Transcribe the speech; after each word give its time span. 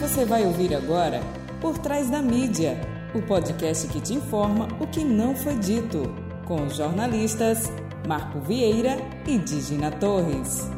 Você 0.00 0.24
vai 0.24 0.46
ouvir 0.46 0.74
agora 0.74 1.20
Por 1.60 1.76
Trás 1.76 2.08
da 2.08 2.22
Mídia, 2.22 2.80
o 3.14 3.20
podcast 3.20 3.86
que 3.86 4.00
te 4.00 4.14
informa 4.14 4.66
o 4.80 4.86
que 4.86 5.04
não 5.04 5.36
foi 5.36 5.58
dito, 5.58 6.14
com 6.46 6.64
os 6.64 6.76
jornalistas 6.76 7.70
Marco 8.08 8.40
Vieira 8.40 8.96
e 9.26 9.36
Digina 9.36 9.90
Torres. 9.90 10.70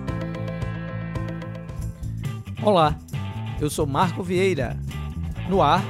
Olá, 2.65 2.99
eu 3.61 3.71
sou 3.71 3.87
Marco 3.87 4.25
Vieira. 4.25 4.77
No 5.49 5.63
ar, 5.63 5.85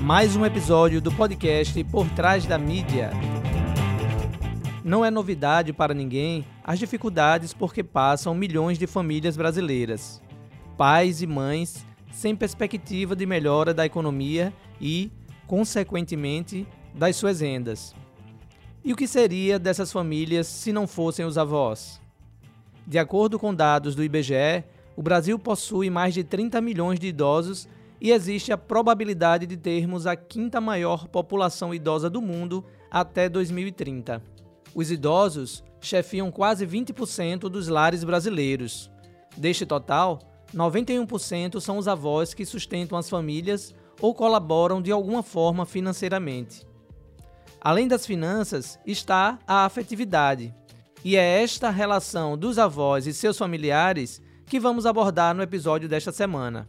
mais 0.00 0.36
um 0.36 0.46
episódio 0.46 1.00
do 1.00 1.10
podcast 1.10 1.82
Por 1.82 2.08
Trás 2.10 2.46
da 2.46 2.58
Mídia. 2.58 3.10
Não 4.84 5.04
é 5.04 5.10
novidade 5.10 5.72
para 5.72 5.92
ninguém 5.92 6.46
as 6.62 6.78
dificuldades 6.78 7.52
por 7.52 7.74
que 7.74 7.82
passam 7.82 8.36
milhões 8.36 8.78
de 8.78 8.86
famílias 8.86 9.36
brasileiras. 9.36 10.22
Pais 10.76 11.20
e 11.20 11.26
mães 11.26 11.87
sem 12.18 12.34
perspectiva 12.34 13.14
de 13.14 13.24
melhora 13.24 13.72
da 13.72 13.86
economia 13.86 14.52
e, 14.80 15.08
consequentemente, 15.46 16.66
das 16.92 17.14
suas 17.14 17.38
rendas. 17.38 17.94
E 18.84 18.92
o 18.92 18.96
que 18.96 19.06
seria 19.06 19.56
dessas 19.56 19.92
famílias 19.92 20.48
se 20.48 20.72
não 20.72 20.84
fossem 20.84 21.24
os 21.24 21.38
avós? 21.38 22.00
De 22.84 22.98
acordo 22.98 23.38
com 23.38 23.54
dados 23.54 23.94
do 23.94 24.02
IBGE, 24.02 24.64
o 24.96 25.02
Brasil 25.02 25.38
possui 25.38 25.90
mais 25.90 26.12
de 26.12 26.24
30 26.24 26.60
milhões 26.60 26.98
de 26.98 27.06
idosos 27.06 27.68
e 28.00 28.10
existe 28.10 28.50
a 28.50 28.58
probabilidade 28.58 29.46
de 29.46 29.56
termos 29.56 30.04
a 30.04 30.16
quinta 30.16 30.60
maior 30.60 31.06
população 31.06 31.72
idosa 31.72 32.10
do 32.10 32.20
mundo 32.20 32.64
até 32.90 33.28
2030. 33.28 34.20
Os 34.74 34.90
idosos 34.90 35.62
chefiam 35.80 36.32
quase 36.32 36.66
20% 36.66 37.42
dos 37.42 37.68
lares 37.68 38.02
brasileiros. 38.02 38.90
Deste 39.36 39.64
total, 39.64 40.18
91% 40.54 41.60
são 41.60 41.78
os 41.78 41.86
avós 41.86 42.32
que 42.32 42.46
sustentam 42.46 42.96
as 42.96 43.10
famílias 43.10 43.74
ou 44.00 44.14
colaboram 44.14 44.80
de 44.80 44.90
alguma 44.90 45.22
forma 45.22 45.66
financeiramente. 45.66 46.66
Além 47.60 47.88
das 47.88 48.06
finanças, 48.06 48.78
está 48.86 49.38
a 49.46 49.64
afetividade. 49.64 50.54
E 51.04 51.16
é 51.16 51.42
esta 51.42 51.70
relação 51.70 52.36
dos 52.36 52.58
avós 52.58 53.06
e 53.06 53.12
seus 53.12 53.36
familiares 53.36 54.22
que 54.46 54.58
vamos 54.58 54.86
abordar 54.86 55.34
no 55.34 55.42
episódio 55.42 55.88
desta 55.88 56.12
semana. 56.12 56.68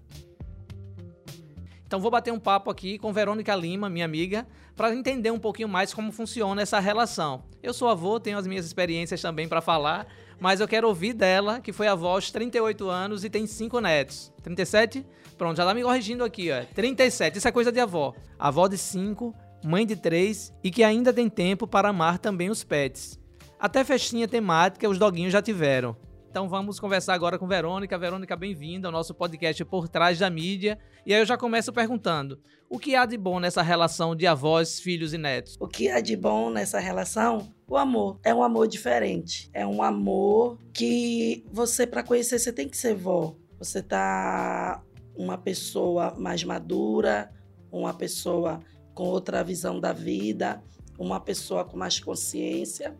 Então 1.85 1.99
vou 1.99 2.11
bater 2.11 2.31
um 2.31 2.39
papo 2.39 2.69
aqui 2.69 2.99
com 2.99 3.11
Verônica 3.11 3.55
Lima, 3.55 3.89
minha 3.89 4.05
amiga, 4.05 4.45
para 4.75 4.93
entender 4.93 5.31
um 5.31 5.39
pouquinho 5.39 5.67
mais 5.67 5.93
como 5.93 6.11
funciona 6.11 6.61
essa 6.61 6.79
relação. 6.79 7.43
Eu 7.63 7.73
sou 7.73 7.87
avô, 7.87 8.19
tenho 8.19 8.37
as 8.37 8.45
minhas 8.45 8.65
experiências 8.65 9.21
também 9.21 9.47
para 9.47 9.59
falar, 9.59 10.07
mas 10.39 10.59
eu 10.59 10.67
quero 10.67 10.87
ouvir 10.87 11.13
dela, 11.13 11.59
que 11.59 11.73
foi 11.73 11.87
avó 11.87 12.13
aos 12.13 12.31
38 12.31 12.89
anos 12.89 13.23
e 13.23 13.29
tem 13.29 13.45
5 13.45 13.79
netos. 13.79 14.31
37? 14.41 15.05
Pronto, 15.37 15.57
já 15.57 15.65
tá 15.65 15.73
me 15.73 15.83
corrigindo 15.83 16.23
aqui, 16.23 16.51
ó. 16.51 16.63
37, 16.73 17.37
isso 17.37 17.47
é 17.47 17.51
coisa 17.51 17.71
de 17.71 17.79
avó. 17.79 18.13
Avó 18.37 18.67
de 18.67 18.77
5, 18.77 19.33
mãe 19.63 19.85
de 19.85 19.95
3 19.95 20.53
e 20.63 20.71
que 20.71 20.83
ainda 20.83 21.13
tem 21.13 21.29
tempo 21.29 21.67
para 21.67 21.89
amar 21.89 22.19
também 22.19 22.49
os 22.49 22.63
pets. 22.63 23.19
Até 23.59 23.83
festinha 23.83 24.27
temática 24.27 24.89
os 24.89 24.97
doguinhos 24.97 25.33
já 25.33 25.41
tiveram. 25.41 25.95
Então 26.29 26.47
vamos 26.47 26.79
conversar 26.79 27.15
agora 27.15 27.39
com 27.39 27.47
Verônica. 27.47 27.97
Verônica, 27.97 28.35
bem-vinda 28.35 28.87
ao 28.87 28.91
nosso 28.91 29.15
podcast 29.15 29.65
Por 29.65 29.89
Trás 29.89 30.19
da 30.19 30.29
Mídia. 30.29 30.77
E 31.03 31.11
aí 31.11 31.19
eu 31.19 31.25
já 31.25 31.35
começo 31.35 31.73
perguntando: 31.73 32.39
o 32.69 32.77
que 32.77 32.95
há 32.95 33.03
de 33.07 33.17
bom 33.17 33.39
nessa 33.39 33.63
relação 33.63 34.15
de 34.15 34.27
avós, 34.27 34.79
filhos 34.79 35.11
e 35.11 35.17
netos? 35.17 35.57
O 35.59 35.67
que 35.67 35.89
há 35.89 35.99
de 35.99 36.15
bom 36.15 36.51
nessa 36.51 36.77
relação? 36.77 37.51
O 37.67 37.75
amor. 37.75 38.19
É 38.23 38.31
um 38.31 38.43
amor 38.43 38.67
diferente. 38.67 39.49
É 39.55 39.65
um 39.65 39.81
amor 39.81 40.59
que 40.71 41.43
você, 41.51 41.87
para 41.87 42.03
conhecer, 42.03 42.37
você 42.37 42.53
tem 42.53 42.69
que 42.69 42.77
ser 42.77 42.93
vó. 42.93 43.35
Você 43.57 43.81
tá 43.81 44.83
uma 45.17 45.37
pessoa 45.37 46.13
mais 46.15 46.43
madura, 46.43 47.31
uma 47.71 47.91
pessoa 47.91 48.59
com 48.93 49.05
outra 49.05 49.43
visão 49.43 49.79
da 49.79 49.93
vida, 49.93 50.61
uma 50.95 51.19
pessoa 51.19 51.65
com 51.65 51.75
mais 51.75 51.99
consciência, 51.99 52.95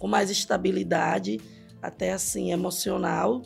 com 0.00 0.08
mais 0.08 0.30
estabilidade 0.30 1.40
até 1.82 2.12
assim 2.12 2.52
emocional. 2.52 3.42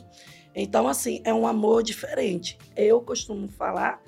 Então, 0.55 0.87
assim, 0.87 1.21
é 1.25 1.33
um 1.33 1.45
amor 1.45 1.83
diferente. 1.83 2.57
Eu 2.75 3.01
costumo 3.01 3.47
falar 3.47 4.01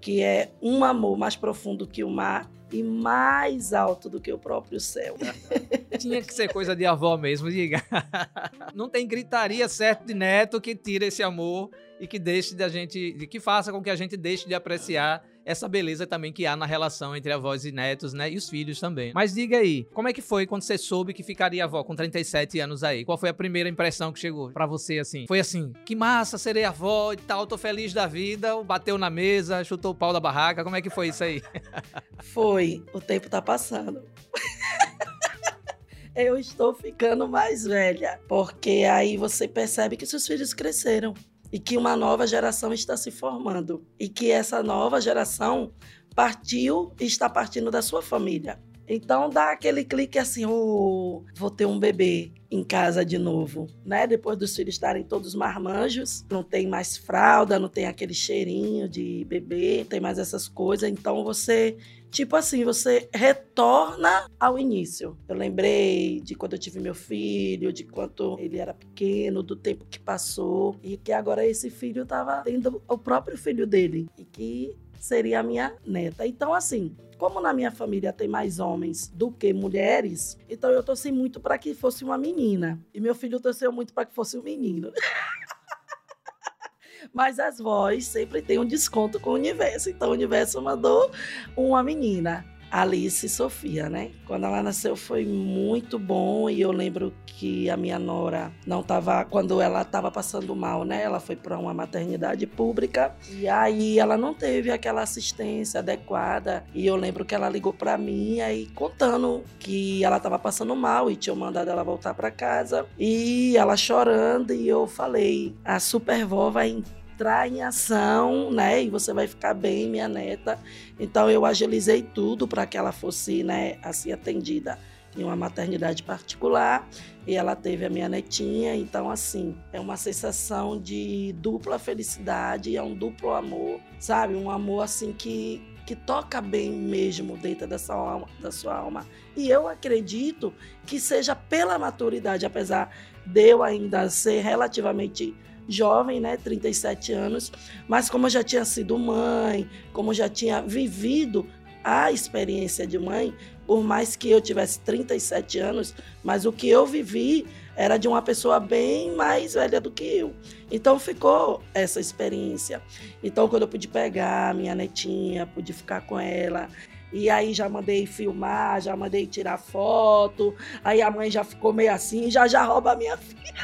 que 0.00 0.22
é 0.22 0.50
um 0.60 0.82
amor 0.82 1.16
mais 1.18 1.36
profundo 1.36 1.86
que 1.86 2.02
o 2.02 2.10
mar 2.10 2.50
e 2.72 2.82
mais 2.82 3.72
alto 3.72 4.08
do 4.08 4.20
que 4.20 4.32
o 4.32 4.38
próprio 4.38 4.80
céu. 4.80 5.16
Tinha 5.98 6.22
que 6.22 6.32
ser 6.32 6.52
coisa 6.52 6.74
de 6.74 6.86
avó 6.86 7.16
mesmo, 7.16 7.50
diga. 7.50 7.82
Não 8.74 8.88
tem 8.88 9.06
gritaria 9.06 9.68
certo 9.68 10.06
de 10.06 10.14
neto 10.14 10.60
que 10.60 10.74
tire 10.74 11.06
esse 11.06 11.22
amor 11.22 11.70
e 12.00 12.06
que 12.06 12.18
deixe 12.18 12.54
da 12.54 12.68
gente, 12.68 13.12
que 13.30 13.38
faça 13.38 13.70
com 13.70 13.82
que 13.82 13.90
a 13.90 13.96
gente 13.96 14.16
deixe 14.16 14.48
de 14.48 14.54
apreciar 14.54 15.22
essa 15.44 15.68
beleza 15.68 16.06
também 16.06 16.32
que 16.32 16.46
há 16.46 16.56
na 16.56 16.66
relação 16.66 17.16
entre 17.16 17.32
avós 17.32 17.64
e 17.64 17.72
netos, 17.72 18.12
né? 18.12 18.30
E 18.30 18.36
os 18.36 18.48
filhos 18.48 18.78
também. 18.80 19.12
Mas 19.14 19.34
diga 19.34 19.58
aí, 19.58 19.84
como 19.92 20.08
é 20.08 20.12
que 20.12 20.22
foi 20.22 20.46
quando 20.46 20.62
você 20.62 20.78
soube 20.78 21.12
que 21.12 21.22
ficaria 21.22 21.64
avó 21.64 21.82
com 21.82 21.94
37 21.94 22.60
anos 22.60 22.82
aí? 22.84 23.04
Qual 23.04 23.18
foi 23.18 23.28
a 23.28 23.34
primeira 23.34 23.68
impressão 23.68 24.12
que 24.12 24.18
chegou 24.18 24.50
para 24.50 24.66
você 24.66 24.98
assim? 24.98 25.26
Foi 25.26 25.40
assim, 25.40 25.72
que 25.84 25.94
massa, 25.94 26.38
serei 26.38 26.64
avó 26.64 27.12
e 27.12 27.16
tal, 27.16 27.46
tô 27.46 27.58
feliz 27.58 27.92
da 27.92 28.06
vida, 28.06 28.62
bateu 28.62 28.96
na 28.96 29.10
mesa, 29.10 29.64
chutou 29.64 29.92
o 29.92 29.94
pau 29.94 30.12
da 30.12 30.20
barraca, 30.20 30.64
como 30.64 30.76
é 30.76 30.82
que 30.82 30.90
foi 30.90 31.08
isso 31.08 31.24
aí? 31.24 31.42
Foi, 32.22 32.84
o 32.92 33.00
tempo 33.00 33.28
tá 33.28 33.42
passando. 33.42 34.00
eu 36.14 36.38
estou 36.38 36.72
ficando 36.72 37.26
mais 37.26 37.64
velha, 37.64 38.20
porque 38.28 38.84
aí 38.90 39.16
você 39.16 39.48
percebe 39.48 39.96
que 39.96 40.06
seus 40.06 40.26
filhos 40.26 40.54
cresceram 40.54 41.14
e 41.52 41.58
que 41.58 41.76
uma 41.76 41.94
nova 41.94 42.26
geração 42.26 42.72
está 42.72 42.96
se 42.96 43.10
formando 43.10 43.86
e 44.00 44.08
que 44.08 44.30
essa 44.30 44.62
nova 44.62 45.00
geração 45.00 45.72
partiu 46.14 46.92
e 46.98 47.04
está 47.04 47.28
partindo 47.28 47.70
da 47.70 47.82
sua 47.82 48.02
família. 48.02 48.58
Então 48.88 49.30
dá 49.30 49.52
aquele 49.52 49.84
clique 49.84 50.18
assim, 50.18 50.44
oh, 50.44 51.24
vou 51.36 51.50
ter 51.50 51.66
um 51.66 51.78
bebê 51.78 52.32
em 52.50 52.62
casa 52.62 53.04
de 53.04 53.16
novo, 53.16 53.66
né? 53.84 54.06
Depois 54.06 54.36
dos 54.36 54.54
filhos 54.54 54.74
estarem 54.74 55.04
todos 55.04 55.34
marmanjos, 55.34 56.24
não 56.30 56.42
tem 56.42 56.66
mais 56.66 56.96
fralda, 56.96 57.58
não 57.58 57.68
tem 57.68 57.86
aquele 57.86 58.12
cheirinho 58.12 58.88
de 58.88 59.24
bebê, 59.24 59.78
não 59.78 59.86
tem 59.86 60.00
mais 60.00 60.18
essas 60.18 60.48
coisas. 60.48 60.90
Então 60.90 61.24
você, 61.24 61.78
tipo 62.10 62.36
assim, 62.36 62.64
você 62.64 63.08
retorna 63.14 64.26
ao 64.38 64.58
início. 64.58 65.16
Eu 65.26 65.36
lembrei 65.36 66.20
de 66.20 66.34
quando 66.34 66.52
eu 66.52 66.58
tive 66.58 66.78
meu 66.78 66.94
filho, 66.94 67.72
de 67.72 67.84
quanto 67.84 68.36
ele 68.38 68.58
era 68.58 68.74
pequeno, 68.74 69.42
do 69.42 69.56
tempo 69.56 69.86
que 69.86 69.98
passou 69.98 70.76
e 70.82 70.98
que 70.98 71.12
agora 71.12 71.46
esse 71.46 71.70
filho 71.70 72.02
estava 72.02 72.42
tendo 72.42 72.82
o 72.86 72.98
próprio 72.98 73.38
filho 73.38 73.66
dele 73.66 74.08
e 74.18 74.24
que 74.24 74.76
seria 75.02 75.40
a 75.40 75.42
minha 75.42 75.74
neta. 75.84 76.24
Então 76.24 76.54
assim, 76.54 76.96
como 77.18 77.40
na 77.40 77.52
minha 77.52 77.72
família 77.72 78.12
tem 78.12 78.28
mais 78.28 78.60
homens 78.60 79.08
do 79.08 79.32
que 79.32 79.52
mulheres, 79.52 80.38
então 80.48 80.70
eu 80.70 80.82
torci 80.82 81.10
muito 81.10 81.40
para 81.40 81.58
que 81.58 81.74
fosse 81.74 82.04
uma 82.04 82.16
menina. 82.16 82.80
E 82.94 83.00
meu 83.00 83.14
filho 83.14 83.40
torceu 83.40 83.72
muito 83.72 83.92
para 83.92 84.06
que 84.06 84.14
fosse 84.14 84.38
um 84.38 84.42
menino. 84.42 84.92
Mas 87.12 87.40
as 87.40 87.58
vozes 87.58 88.06
sempre 88.06 88.40
têm 88.40 88.60
um 88.60 88.64
desconto 88.64 89.18
com 89.18 89.30
o 89.30 89.34
universo. 89.34 89.90
Então 89.90 90.10
o 90.10 90.12
universo 90.12 90.62
mandou 90.62 91.10
uma 91.56 91.82
menina. 91.82 92.44
Alice 92.72 93.28
Sofia, 93.28 93.90
né? 93.90 94.12
Quando 94.26 94.46
ela 94.46 94.62
nasceu 94.62 94.96
foi 94.96 95.26
muito 95.26 95.98
bom 95.98 96.48
e 96.48 96.62
eu 96.62 96.72
lembro 96.72 97.12
que 97.26 97.68
a 97.68 97.76
minha 97.76 97.98
nora 97.98 98.50
não 98.66 98.80
estava 98.80 99.22
quando 99.26 99.60
ela 99.60 99.82
estava 99.82 100.10
passando 100.10 100.56
mal, 100.56 100.82
né? 100.82 101.02
Ela 101.02 101.20
foi 101.20 101.36
para 101.36 101.58
uma 101.58 101.74
maternidade 101.74 102.46
pública 102.46 103.14
e 103.30 103.46
aí 103.46 103.98
ela 103.98 104.16
não 104.16 104.32
teve 104.32 104.70
aquela 104.70 105.02
assistência 105.02 105.80
adequada 105.80 106.64
e 106.72 106.86
eu 106.86 106.96
lembro 106.96 107.26
que 107.26 107.34
ela 107.34 107.50
ligou 107.50 107.74
para 107.74 107.98
mim 107.98 108.40
aí 108.40 108.66
contando 108.68 109.44
que 109.58 110.02
ela 110.02 110.16
estava 110.16 110.38
passando 110.38 110.74
mal 110.74 111.10
e 111.10 111.16
tinha 111.16 111.36
mandado 111.36 111.68
ela 111.68 111.84
voltar 111.84 112.14
para 112.14 112.30
casa 112.30 112.86
e 112.98 113.54
ela 113.54 113.76
chorando 113.76 114.54
e 114.54 114.66
eu 114.66 114.86
falei: 114.86 115.54
"A 115.62 115.78
supervó 115.78 116.48
vai 116.48 116.82
entrar 117.22 117.48
em 117.48 117.62
ação, 117.62 118.50
né? 118.50 118.82
E 118.82 118.90
você 118.90 119.12
vai 119.12 119.28
ficar 119.28 119.54
bem, 119.54 119.88
minha 119.88 120.08
neta. 120.08 120.58
Então 120.98 121.30
eu 121.30 121.46
agilizei 121.46 122.02
tudo 122.02 122.48
para 122.48 122.66
que 122.66 122.76
ela 122.76 122.90
fosse, 122.90 123.44
né, 123.44 123.78
assim 123.82 124.10
atendida 124.10 124.76
em 125.16 125.22
uma 125.22 125.36
maternidade 125.36 126.02
particular 126.02 126.88
e 127.26 127.34
ela 127.36 127.54
teve 127.54 127.84
a 127.84 127.90
minha 127.90 128.08
netinha. 128.08 128.74
Então, 128.74 129.08
assim, 129.08 129.56
é 129.72 129.78
uma 129.78 129.96
sensação 129.96 130.80
de 130.80 131.32
dupla 131.34 131.78
felicidade, 131.78 132.76
é 132.76 132.82
um 132.82 132.94
duplo 132.94 133.32
amor, 133.32 133.78
sabe? 134.00 134.34
Um 134.34 134.50
amor 134.50 134.82
assim 134.82 135.12
que 135.12 135.62
que 135.84 135.96
toca 135.96 136.40
bem 136.40 136.70
mesmo 136.70 137.36
dentro 137.36 137.66
dessa 137.66 137.92
alma, 137.92 138.28
da 138.40 138.52
sua 138.52 138.76
alma. 138.76 139.04
E 139.36 139.50
eu 139.50 139.66
acredito 139.66 140.54
que 140.86 141.00
seja 141.00 141.34
pela 141.34 141.76
maturidade, 141.76 142.46
apesar 142.46 142.94
de 143.26 143.48
eu 143.48 143.64
ainda 143.64 144.08
ser 144.08 144.42
relativamente 144.42 145.34
jovem, 145.68 146.20
né, 146.20 146.36
37 146.36 147.12
anos, 147.12 147.52
mas 147.88 148.10
como 148.10 148.26
eu 148.26 148.30
já 148.30 148.42
tinha 148.42 148.64
sido 148.64 148.98
mãe, 148.98 149.68
como 149.92 150.12
já 150.12 150.28
tinha 150.28 150.60
vivido 150.62 151.46
a 151.84 152.12
experiência 152.12 152.86
de 152.86 152.98
mãe, 152.98 153.34
por 153.66 153.82
mais 153.82 154.16
que 154.16 154.30
eu 154.30 154.40
tivesse 154.40 154.80
37 154.80 155.58
anos, 155.58 155.94
mas 156.22 156.44
o 156.44 156.52
que 156.52 156.68
eu 156.68 156.86
vivi 156.86 157.46
era 157.74 157.96
de 157.96 158.06
uma 158.06 158.20
pessoa 158.20 158.60
bem 158.60 159.14
mais 159.14 159.54
velha 159.54 159.80
do 159.80 159.90
que 159.90 160.04
eu. 160.04 160.34
Então 160.70 160.98
ficou 160.98 161.62
essa 161.72 162.00
experiência. 162.00 162.82
Então 163.22 163.48
quando 163.48 163.62
eu 163.62 163.68
pude 163.68 163.88
pegar 163.88 164.54
minha 164.54 164.74
netinha, 164.74 165.46
pude 165.46 165.72
ficar 165.72 166.02
com 166.02 166.20
ela, 166.20 166.68
e 167.12 167.28
aí 167.28 167.52
já 167.52 167.68
mandei 167.68 168.06
filmar, 168.06 168.80
já 168.80 168.96
mandei 168.96 169.26
tirar 169.26 169.58
foto. 169.58 170.54
Aí 170.82 171.02
a 171.02 171.10
mãe 171.10 171.30
já 171.30 171.44
ficou 171.44 171.72
meio 171.72 171.92
assim, 171.92 172.30
já 172.30 172.48
já 172.48 172.64
rouba 172.64 172.92
a 172.92 172.96
minha 172.96 173.16
filha. 173.16 173.54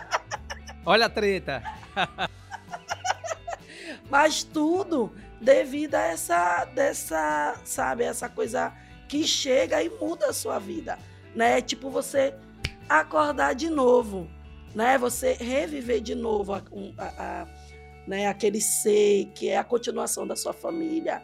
Olha 0.86 1.06
a 1.06 1.10
treta. 1.10 1.62
Mas 4.08 4.44
tudo 4.44 5.12
devido 5.40 5.96
a 5.96 6.02
essa 6.02 6.64
dessa, 6.64 7.56
sabe, 7.64 8.04
essa 8.04 8.28
coisa 8.28 8.72
que 9.08 9.26
chega 9.26 9.82
e 9.82 9.90
muda 9.90 10.26
a 10.26 10.32
sua 10.32 10.60
vida, 10.60 10.96
né? 11.34 11.60
Tipo 11.60 11.90
você 11.90 12.34
acordar 12.88 13.54
de 13.54 13.68
novo, 13.68 14.30
né? 14.76 14.96
Você 14.96 15.32
reviver 15.32 16.00
de 16.00 16.14
novo 16.14 16.52
a, 16.54 16.62
a, 16.98 17.42
a, 17.42 17.46
né? 18.06 18.28
aquele 18.28 18.60
ser 18.60 19.26
que 19.34 19.48
é 19.48 19.58
a 19.58 19.64
continuação 19.64 20.24
da 20.24 20.36
sua 20.36 20.52
família. 20.52 21.20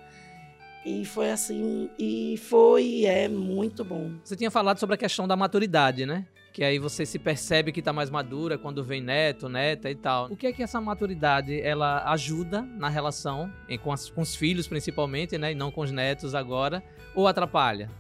E 0.84 1.04
foi 1.04 1.30
assim, 1.30 1.88
e 1.96 2.36
foi 2.36 3.04
é 3.04 3.28
muito 3.28 3.84
bom. 3.84 4.10
Você 4.24 4.34
tinha 4.34 4.50
falado 4.50 4.80
sobre 4.80 4.96
a 4.96 4.98
questão 4.98 5.28
da 5.28 5.36
maturidade, 5.36 6.04
né? 6.04 6.26
Que 6.52 6.62
aí 6.62 6.78
você 6.78 7.06
se 7.06 7.18
percebe 7.18 7.72
que 7.72 7.80
está 7.80 7.92
mais 7.92 8.10
madura 8.10 8.58
quando 8.58 8.84
vem 8.84 9.00
neto, 9.00 9.48
neta 9.48 9.90
e 9.90 9.94
tal. 9.94 10.26
O 10.26 10.36
que 10.36 10.46
é 10.46 10.52
que 10.52 10.62
essa 10.62 10.80
maturidade 10.80 11.58
ela 11.60 12.10
ajuda 12.12 12.60
na 12.60 12.88
relação 12.88 13.50
com, 13.82 13.90
as, 13.90 14.10
com 14.10 14.20
os 14.20 14.36
filhos 14.36 14.68
principalmente, 14.68 15.38
né? 15.38 15.52
E 15.52 15.54
não 15.54 15.70
com 15.70 15.80
os 15.80 15.90
netos 15.90 16.34
agora, 16.34 16.82
ou 17.14 17.26
atrapalha? 17.26 17.90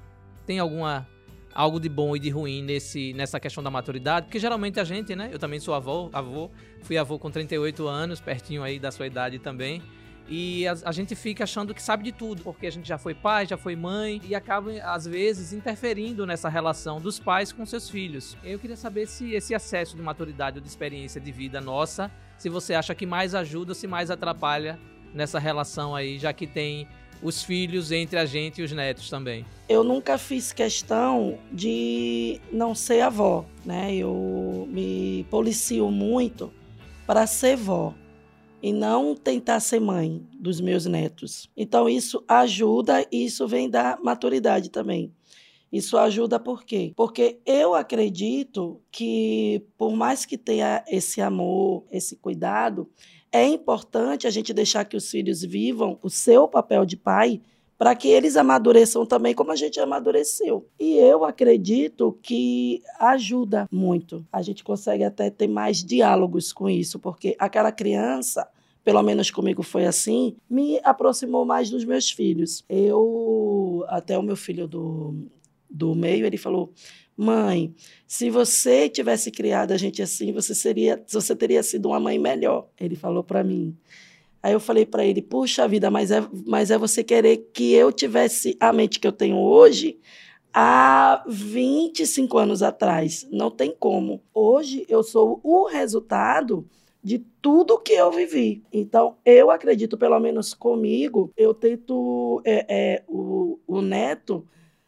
Tem 0.44 0.58
alguma 0.58 1.08
algo 1.54 1.78
de 1.78 1.88
bom 1.88 2.16
e 2.16 2.18
de 2.18 2.30
ruim 2.30 2.62
nesse, 2.62 3.12
nessa 3.12 3.38
questão 3.38 3.62
da 3.62 3.70
maturidade, 3.70 4.26
porque 4.26 4.38
geralmente 4.38 4.80
a 4.80 4.84
gente, 4.84 5.14
né? 5.14 5.30
Eu 5.32 5.38
também 5.38 5.60
sou 5.60 5.74
avô, 5.74 6.10
avô, 6.12 6.50
fui 6.82 6.96
avô 6.96 7.18
com 7.18 7.30
38 7.30 7.86
anos, 7.86 8.20
pertinho 8.20 8.62
aí 8.62 8.78
da 8.78 8.90
sua 8.90 9.06
idade 9.06 9.38
também. 9.38 9.82
E 10.28 10.66
a, 10.66 10.76
a, 10.84 10.92
gente 10.92 11.14
fica 11.14 11.44
achando 11.44 11.74
que 11.74 11.82
sabe 11.82 12.04
de 12.04 12.12
tudo, 12.12 12.42
porque 12.42 12.66
a 12.66 12.70
gente 12.70 12.88
já 12.88 12.96
foi 12.96 13.14
pai, 13.14 13.46
já 13.46 13.56
foi 13.56 13.76
mãe, 13.76 14.20
e 14.24 14.34
acaba, 14.34 14.72
às 14.82 15.06
vezes, 15.06 15.52
interferindo 15.52 16.26
nessa 16.26 16.48
relação 16.48 17.00
dos 17.00 17.18
pais 17.18 17.52
com 17.52 17.66
seus 17.66 17.90
filhos. 17.90 18.36
Eu 18.42 18.58
queria 18.58 18.76
saber 18.76 19.06
se 19.06 19.34
esse 19.34 19.54
acesso 19.54 19.96
de 19.96 20.02
maturidade 20.02 20.58
ou 20.58 20.62
de 20.62 20.68
experiência 20.68 21.20
de 21.20 21.32
vida 21.32 21.60
nossa, 21.60 22.10
se 22.38 22.48
você 22.48 22.74
acha 22.74 22.94
que 22.94 23.06
mais 23.06 23.34
ajuda 23.34 23.72
ou 23.72 23.74
se 23.74 23.86
mais 23.86 24.10
atrapalha 24.10 24.78
nessa 25.12 25.38
relação 25.38 25.94
aí, 25.94 26.18
já 26.18 26.32
que 26.32 26.46
tem 26.46 26.88
os 27.22 27.42
filhos 27.42 27.92
entre 27.92 28.18
a 28.18 28.24
gente 28.24 28.60
e 28.60 28.64
os 28.64 28.72
netos 28.72 29.08
também? 29.08 29.44
Eu 29.68 29.84
nunca 29.84 30.18
fiz 30.18 30.52
questão 30.52 31.38
de 31.52 32.40
não 32.52 32.74
ser 32.74 33.00
avó, 33.02 33.44
né? 33.64 33.94
Eu 33.94 34.68
me 34.70 35.24
policio 35.30 35.90
muito 35.90 36.52
para 37.06 37.26
ser 37.26 37.56
vó 37.56 37.94
e 38.62 38.72
não 38.72 39.14
tentar 39.14 39.58
ser 39.60 39.80
mãe 39.80 40.24
dos 40.38 40.60
meus 40.60 40.86
netos. 40.86 41.50
Então 41.56 41.88
isso 41.88 42.22
ajuda 42.28 43.06
e 43.10 43.24
isso 43.24 43.46
vem 43.48 43.68
da 43.68 43.98
maturidade 44.02 44.70
também. 44.70 45.12
Isso 45.72 45.96
ajuda 45.96 46.38
por 46.38 46.64
quê? 46.64 46.92
Porque 46.94 47.40
eu 47.46 47.74
acredito 47.74 48.80
que 48.90 49.64
por 49.76 49.96
mais 49.96 50.26
que 50.26 50.36
tenha 50.36 50.84
esse 50.86 51.20
amor, 51.20 51.84
esse 51.90 52.14
cuidado, 52.16 52.88
é 53.32 53.46
importante 53.46 54.26
a 54.26 54.30
gente 54.30 54.52
deixar 54.52 54.84
que 54.84 54.96
os 54.96 55.10
filhos 55.10 55.42
vivam 55.42 55.98
o 56.02 56.10
seu 56.10 56.46
papel 56.46 56.84
de 56.84 56.96
pai 56.96 57.40
para 57.82 57.96
que 57.96 58.06
eles 58.06 58.36
amadureçam 58.36 59.04
também 59.04 59.34
como 59.34 59.50
a 59.50 59.56
gente 59.56 59.80
amadureceu. 59.80 60.68
E 60.78 60.98
eu 60.98 61.24
acredito 61.24 62.16
que 62.22 62.80
ajuda 62.96 63.66
muito. 63.72 64.24
A 64.32 64.40
gente 64.40 64.62
consegue 64.62 65.02
até 65.02 65.30
ter 65.30 65.48
mais 65.48 65.82
diálogos 65.82 66.52
com 66.52 66.70
isso, 66.70 67.00
porque 67.00 67.34
aquela 67.40 67.72
criança 67.72 68.48
pelo 68.84 69.02
menos 69.02 69.32
comigo 69.32 69.64
foi 69.64 69.84
assim, 69.84 70.36
me 70.48 70.78
aproximou 70.84 71.44
mais 71.44 71.70
dos 71.70 71.84
meus 71.84 72.08
filhos. 72.08 72.64
Eu, 72.68 73.84
até 73.88 74.16
o 74.16 74.22
meu 74.22 74.36
filho 74.36 74.68
do, 74.68 75.16
do 75.68 75.92
meio, 75.92 76.24
ele 76.24 76.38
falou: 76.38 76.72
Mãe, 77.16 77.74
se 78.06 78.30
você 78.30 78.88
tivesse 78.88 79.28
criado 79.32 79.72
a 79.72 79.76
gente 79.76 80.00
assim, 80.00 80.32
você 80.32 80.54
seria, 80.54 81.02
você 81.08 81.34
teria 81.34 81.64
sido 81.64 81.88
uma 81.88 81.98
mãe 81.98 82.16
melhor. 82.16 82.68
Ele 82.78 82.94
falou 82.94 83.24
para 83.24 83.42
mim. 83.42 83.76
Aí 84.42 84.52
eu 84.52 84.60
falei 84.60 84.84
para 84.84 85.04
ele: 85.04 85.22
Puxa 85.22 85.68
vida, 85.68 85.90
mas 85.90 86.10
é, 86.10 86.26
mas 86.46 86.70
é 86.70 86.78
você 86.78 87.04
querer 87.04 87.50
que 87.52 87.72
eu 87.72 87.92
tivesse 87.92 88.56
a 88.60 88.72
mente 88.72 88.98
que 88.98 89.06
eu 89.06 89.12
tenho 89.12 89.36
hoje 89.38 89.98
há 90.52 91.24
25 91.28 92.38
anos 92.38 92.62
atrás. 92.62 93.26
Não 93.30 93.50
tem 93.50 93.74
como. 93.78 94.22
Hoje 94.34 94.84
eu 94.88 95.02
sou 95.02 95.40
o 95.42 95.66
resultado 95.66 96.68
de 97.02 97.18
tudo 97.40 97.80
que 97.80 97.92
eu 97.92 98.10
vivi. 98.12 98.62
Então, 98.72 99.16
eu 99.24 99.50
acredito, 99.50 99.98
pelo 99.98 100.18
menos 100.20 100.54
comigo, 100.54 101.32
eu 101.36 101.52
tento 101.52 102.40
é, 102.44 102.66
é, 102.68 103.04
o, 103.08 103.58
o 103.66 103.82
neto 103.82 104.46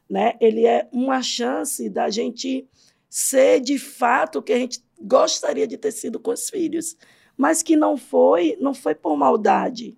né? 0.09 0.35
Ele 0.41 0.67
é 0.67 0.89
uma 0.93 1.23
chance 1.23 1.89
da 1.89 2.11
gente 2.11 2.69
ser 3.09 3.61
de 3.61 3.79
fato 3.79 4.39
o 4.39 4.43
que 4.43 4.53
a 4.53 4.59
gente 4.59 4.85
gostaria 5.01 5.67
de 5.67 5.77
ter 5.77 5.93
sido 5.93 6.19
com 6.19 6.33
os 6.33 6.49
filhos, 6.49 6.97
mas 7.37 7.63
que 7.63 7.77
não 7.77 7.97
foi, 7.97 8.57
não 8.61 8.75
foi 8.75 8.95
por 8.95 9.17
maldade. 9.17 9.97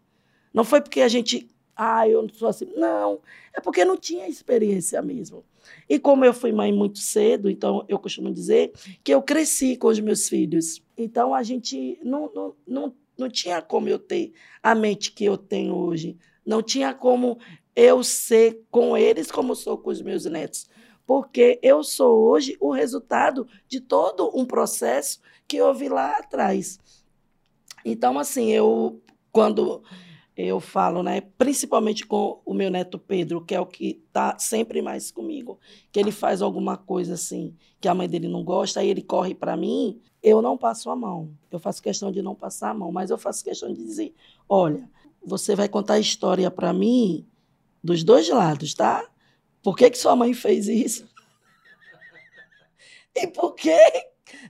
Não 0.53 0.65
foi 0.65 0.81
porque 0.81 1.01
a 1.01 1.09
gente, 1.09 1.49
ah, 1.77 2.09
eu 2.09 2.23
não 2.23 2.29
sou 2.31 2.49
assim. 2.49 2.67
Não, 2.77 3.21
é 3.55 3.61
porque 3.61 3.85
não 3.85 3.97
tinha 3.97 4.29
experiência 4.29 5.01
mesmo. 5.03 5.45
E 5.89 5.99
como 5.99 6.25
eu 6.25 6.33
fui 6.33 6.53
mãe 6.53 6.73
muito 6.73 6.99
cedo, 6.99 7.51
então 7.51 7.85
eu 7.89 7.99
costumo 7.99 8.33
dizer 8.33 8.73
que 9.03 9.13
eu 9.13 9.23
cresci 9.23 9.77
com 9.77 9.89
os 9.89 10.01
meus 10.01 10.29
filhos. 10.29 10.83
Então 10.97 11.35
a 11.35 11.43
gente 11.43 11.99
não, 12.03 12.31
não, 12.35 12.55
não, 12.67 12.95
não 13.19 13.29
tinha 13.29 13.61
como 13.61 13.89
eu 13.89 13.99
ter 13.99 14.33
a 14.63 14.75
mente 14.75 15.13
que 15.13 15.25
eu 15.25 15.37
tenho 15.37 15.75
hoje. 15.75 16.17
Não 16.45 16.63
tinha 16.63 16.95
como 16.95 17.39
eu 17.75 18.03
ser 18.03 18.63
com 18.71 18.97
eles 18.97 19.31
como 19.31 19.55
sou 19.55 19.77
com 19.77 19.91
os 19.91 20.01
meus 20.01 20.25
netos. 20.25 20.69
Porque 21.07 21.59
eu 21.63 21.85
sou 21.85 22.19
hoje 22.29 22.57
o 22.59 22.73
resultado 22.73 23.47
de 23.69 23.81
todo 23.81 24.31
um 24.35 24.45
processo 24.45 25.21
que 25.47 25.61
houve 25.61 25.89
lá 25.89 26.17
atrás. 26.17 26.81
Então, 27.89 28.19
assim, 28.19 28.51
eu, 28.51 29.01
quando 29.31 29.81
eu 30.37 30.59
falo, 30.59 31.05
né, 31.05 31.21
principalmente 31.39 32.05
com 32.05 32.43
o 32.45 32.53
meu 32.53 32.69
neto 32.69 32.99
Pedro, 32.99 33.45
que 33.45 33.55
é 33.55 33.61
o 33.61 33.65
que 33.65 34.03
está 34.09 34.37
sempre 34.41 34.83
mais 34.83 35.13
comigo, 35.13 35.61
que 35.93 36.01
ele 36.01 36.11
faz 36.11 36.43
alguma 36.43 36.77
coisa 36.77 37.15
assim, 37.15 37.57
que 37.81 37.87
a 37.87 37.95
mãe 37.95 38.09
dele 38.09 38.27
não 38.27 38.43
gosta, 38.43 38.81
aí 38.81 38.89
ele 38.89 39.03
corre 39.03 39.37
para 39.37 39.57
mim, 39.57 40.01
eu 40.21 40.43
não 40.43 40.59
passo 40.59 40.91
a 40.91 40.97
mão. 40.97 41.31
Eu 41.49 41.61
faço 41.61 41.81
questão 41.81 42.11
de 42.11 42.21
não 42.21 42.35
passar 42.35 42.71
a 42.71 42.75
mão, 42.75 42.91
mas 42.91 43.11
eu 43.11 43.17
faço 43.17 43.45
questão 43.45 43.73
de 43.73 43.85
dizer: 43.85 44.13
olha, 44.49 44.91
você 45.25 45.55
vai 45.55 45.69
contar 45.69 45.95
a 45.95 46.01
história 46.01 46.51
para 46.51 46.73
mim 46.73 47.25
dos 47.85 48.03
dois 48.03 48.29
lados, 48.29 48.75
tá? 48.75 49.09
Por 49.63 49.77
que, 49.77 49.89
que 49.91 49.97
sua 49.97 50.17
mãe 50.17 50.35
fez 50.35 50.67
isso? 50.67 51.09
e 53.15 53.29
por 53.29 53.55
que, 53.55 53.79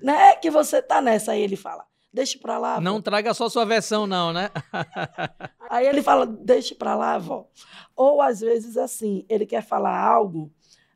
né, 0.01 0.37
que 0.37 0.51
você 0.51 0.81
tá 0.81 1.03
nessa? 1.03 1.33
Aí 1.33 1.43
ele 1.43 1.57
fala, 1.57 1.85
deixa 2.17 2.39
pra 2.39 2.57
lá. 2.57 2.81
Não 2.81 3.01
traga 3.01 3.35
só 3.35 3.49
sua 3.49 3.67
versão, 3.67 4.07
não, 4.07 4.33
né? 4.33 4.51
Aí 5.69 5.87
ele 5.87 6.03
fala, 6.03 6.27
deixa 6.27 6.75
pra 6.75 6.97
lá, 6.97 7.19
vó. 7.19 7.47
Ou 7.95 8.23
às 8.23 8.41
vezes 8.41 8.79
assim, 8.79 9.25
ele 9.29 9.45
quer 9.45 9.63
falar 9.63 9.99
algo, 9.99 10.51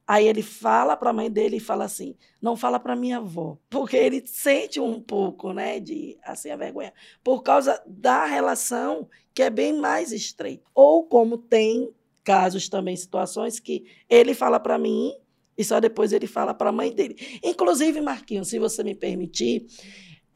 aí 0.07 0.27
ele 0.27 0.43
fala 0.43 0.97
pra 0.97 1.13
mãe 1.13 1.31
dele 1.31 1.57
e 1.57 1.61
fala 1.61 1.85
assim, 1.85 2.17
não 2.41 2.57
fala 2.57 2.81
pra 2.81 2.97
minha 2.97 3.19
avó. 3.19 3.59
Porque 3.69 3.97
ele 3.97 4.27
sente 4.27 4.81
um 4.81 5.01
pouco, 5.01 5.53
né, 5.53 5.79
de, 5.79 6.19
assim, 6.25 6.51
a 6.51 6.57
vergonha. 6.57 6.93
Por 7.23 7.43
causa 7.43 7.83
da 7.87 8.25
relação 8.25 9.09
que 9.35 9.43
é 9.43 9.51
bem 9.51 9.73
mais 9.73 10.13
estreita. 10.13 10.65
Ou 10.75 11.05
como 11.05 11.37
tem 11.37 11.91
casos 12.25 12.69
também, 12.69 12.97
situações 12.97 13.61
que 13.61 13.85
ele 14.09 14.35
fala 14.35 14.59
para 14.59 14.79
mim 14.79 15.13
e 15.57 15.65
só 15.65 15.79
depois 15.79 16.13
ele 16.13 16.27
fala 16.27 16.55
para 16.55 16.71
a 16.71 16.73
mãe 16.73 16.93
dele. 16.93 17.17
Inclusive, 17.43 18.01
Marquinhos, 18.01 18.49
se 18.49 18.59
você 18.59 18.83
me 18.83 18.95
permitir, 18.95 19.67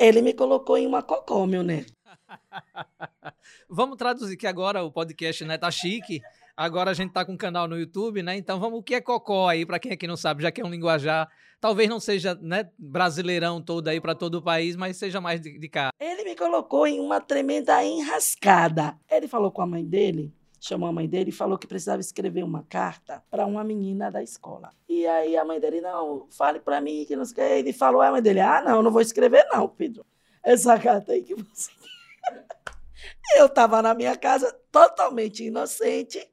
ele 0.04 0.20
me 0.20 0.34
colocou 0.34 0.76
em 0.76 0.86
uma 0.86 1.02
cocó, 1.02 1.46
meu 1.46 1.62
neto. 1.62 1.92
vamos 3.68 3.96
traduzir 3.96 4.36
que 4.36 4.46
agora 4.46 4.82
o 4.82 4.92
podcast 4.92 5.42
né, 5.46 5.56
tá 5.56 5.70
chique. 5.70 6.20
Agora 6.54 6.90
a 6.90 6.94
gente 6.94 7.12
tá 7.12 7.24
com 7.24 7.32
um 7.32 7.36
canal 7.38 7.66
no 7.66 7.78
YouTube, 7.78 8.22
né? 8.22 8.36
Então 8.36 8.60
vamos 8.60 8.80
o 8.80 8.82
que 8.82 8.94
é 8.94 9.00
cocó 9.00 9.48
aí 9.48 9.64
para 9.64 9.78
quem 9.78 9.92
aqui 9.92 10.06
não 10.06 10.16
sabe, 10.16 10.42
já 10.42 10.52
que 10.52 10.60
é 10.60 10.64
um 10.64 10.70
linguajar, 10.70 11.28
talvez 11.58 11.88
não 11.88 11.98
seja, 11.98 12.38
né, 12.40 12.70
brasileirão 12.78 13.62
todo 13.62 13.88
aí 13.88 14.00
para 14.00 14.14
todo 14.14 14.36
o 14.36 14.42
país, 14.42 14.76
mas 14.76 14.98
seja 14.98 15.20
mais 15.20 15.40
de, 15.40 15.58
de 15.58 15.68
cá. 15.68 15.88
Ele 15.98 16.22
me 16.22 16.36
colocou 16.36 16.86
em 16.86 17.00
uma 17.00 17.20
tremenda 17.20 17.82
enrascada. 17.82 18.96
Ele 19.10 19.26
falou 19.26 19.50
com 19.50 19.62
a 19.62 19.66
mãe 19.66 19.84
dele 19.84 20.32
chamou 20.66 20.88
a 20.88 20.92
mãe 20.92 21.06
dele 21.06 21.28
e 21.28 21.32
falou 21.32 21.58
que 21.58 21.66
precisava 21.66 22.00
escrever 22.00 22.42
uma 22.42 22.62
carta 22.62 23.22
para 23.30 23.44
uma 23.44 23.62
menina 23.62 24.10
da 24.10 24.22
escola. 24.22 24.70
E 24.88 25.06
aí 25.06 25.36
a 25.36 25.44
mãe 25.44 25.60
dele, 25.60 25.82
não, 25.82 26.26
fale 26.30 26.58
para 26.58 26.80
mim 26.80 27.04
que 27.06 27.14
não 27.14 27.24
sei 27.26 27.58
Ele 27.58 27.72
falou, 27.72 28.00
a 28.00 28.10
mãe 28.10 28.22
dele, 28.22 28.40
ah, 28.40 28.62
não, 28.64 28.82
não 28.82 28.90
vou 28.90 29.02
escrever 29.02 29.46
não, 29.52 29.68
Pedro. 29.68 30.06
Essa 30.42 30.78
carta 30.80 31.12
aí 31.12 31.22
que 31.22 31.34
você... 31.34 31.70
Eu 33.36 33.46
estava 33.46 33.82
na 33.82 33.92
minha 33.94 34.16
casa 34.16 34.50
totalmente 34.72 35.44
inocente, 35.44 36.26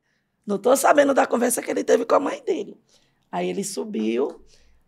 não 0.46 0.56
estou 0.56 0.78
sabendo 0.78 1.14
da 1.14 1.28
conversa 1.28 1.62
que 1.62 1.70
ele 1.70 1.84
teve 1.84 2.06
com 2.06 2.16
a 2.16 2.20
mãe 2.20 2.42
dele. 2.44 2.80
Aí 3.30 3.50
ele 3.50 3.64
subiu, 3.64 4.42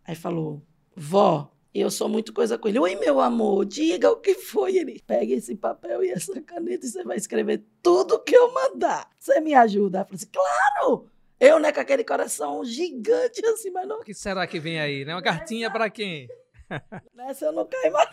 aí 0.06 0.14
falou, 0.14 0.62
vó, 0.96 1.50
E 1.74 1.80
eu 1.80 1.90
sou 1.90 2.08
muito 2.08 2.32
coisa 2.32 2.56
com 2.56 2.68
ele. 2.68 2.78
Oi, 2.78 2.94
meu 2.94 3.20
amor, 3.20 3.64
diga 3.64 4.08
o 4.08 4.16
que 4.16 4.36
foi. 4.36 4.76
Ele 4.76 5.02
pega 5.04 5.34
esse 5.34 5.56
papel 5.56 6.04
e 6.04 6.10
essa 6.10 6.40
caneta 6.40 6.86
e 6.86 6.88
você 6.88 7.02
vai 7.02 7.16
escrever 7.16 7.64
tudo 7.82 8.20
que 8.20 8.36
eu 8.36 8.54
mandar. 8.54 9.10
Você 9.18 9.40
me 9.40 9.54
ajuda? 9.54 9.98
Eu 9.98 10.04
falei 10.04 10.16
assim, 10.16 10.30
claro! 10.32 11.10
Eu, 11.40 11.58
né, 11.58 11.72
com 11.72 11.80
aquele 11.80 12.04
coração 12.04 12.64
gigante 12.64 13.44
assim, 13.44 13.70
mas 13.70 13.88
não. 13.88 13.98
O 13.98 14.04
que 14.04 14.14
será 14.14 14.46
que 14.46 14.60
vem 14.60 14.78
aí, 14.78 15.04
né? 15.04 15.14
Uma 15.14 15.22
cartinha 15.22 15.68
para 15.68 15.90
quem? 15.90 16.28
Nessa 17.12 17.46
eu 17.46 17.52
não 17.52 17.66
caio 17.66 17.92
mais. 17.92 18.08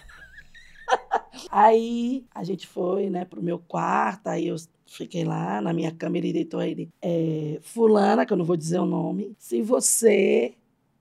aí 1.52 2.26
a 2.34 2.44
gente 2.44 2.66
foi, 2.66 3.12
né, 3.12 3.26
pro 3.26 3.44
meu 3.44 3.60
quarto, 3.60 4.28
aí 4.28 4.48
eu 4.48 4.56
fiquei 4.88 5.24
lá 5.24 5.62
na 5.62 5.72
minha 5.72 5.92
cama, 5.92 6.18
ele 6.18 6.34
deitou 6.34 6.64
ele, 6.64 6.90
é, 7.00 7.60
fulana, 7.62 8.26
que 8.26 8.34
eu 8.34 8.38
não 8.38 8.44
vou 8.44 8.58
dizer 8.58 8.80
o 8.80 8.86
nome, 8.88 9.36
se 9.38 9.62
você... 9.62 10.56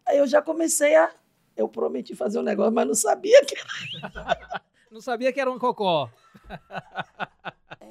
Aí 0.07 0.19
eu 0.19 0.27
já 0.27 0.43
comecei 0.43 0.95
a... 0.95 1.11
Eu 1.61 1.69
prometi 1.69 2.15
fazer 2.15 2.39
um 2.39 2.43
negócio, 2.43 2.73
mas 2.73 2.87
não 2.87 2.95
sabia 2.95 3.45
que 3.45 3.55
era... 3.57 4.63
não 4.91 5.01
sabia 5.01 5.33
que 5.33 5.41
era 5.41 5.51
um 5.51 5.59
cocó. 5.59 6.11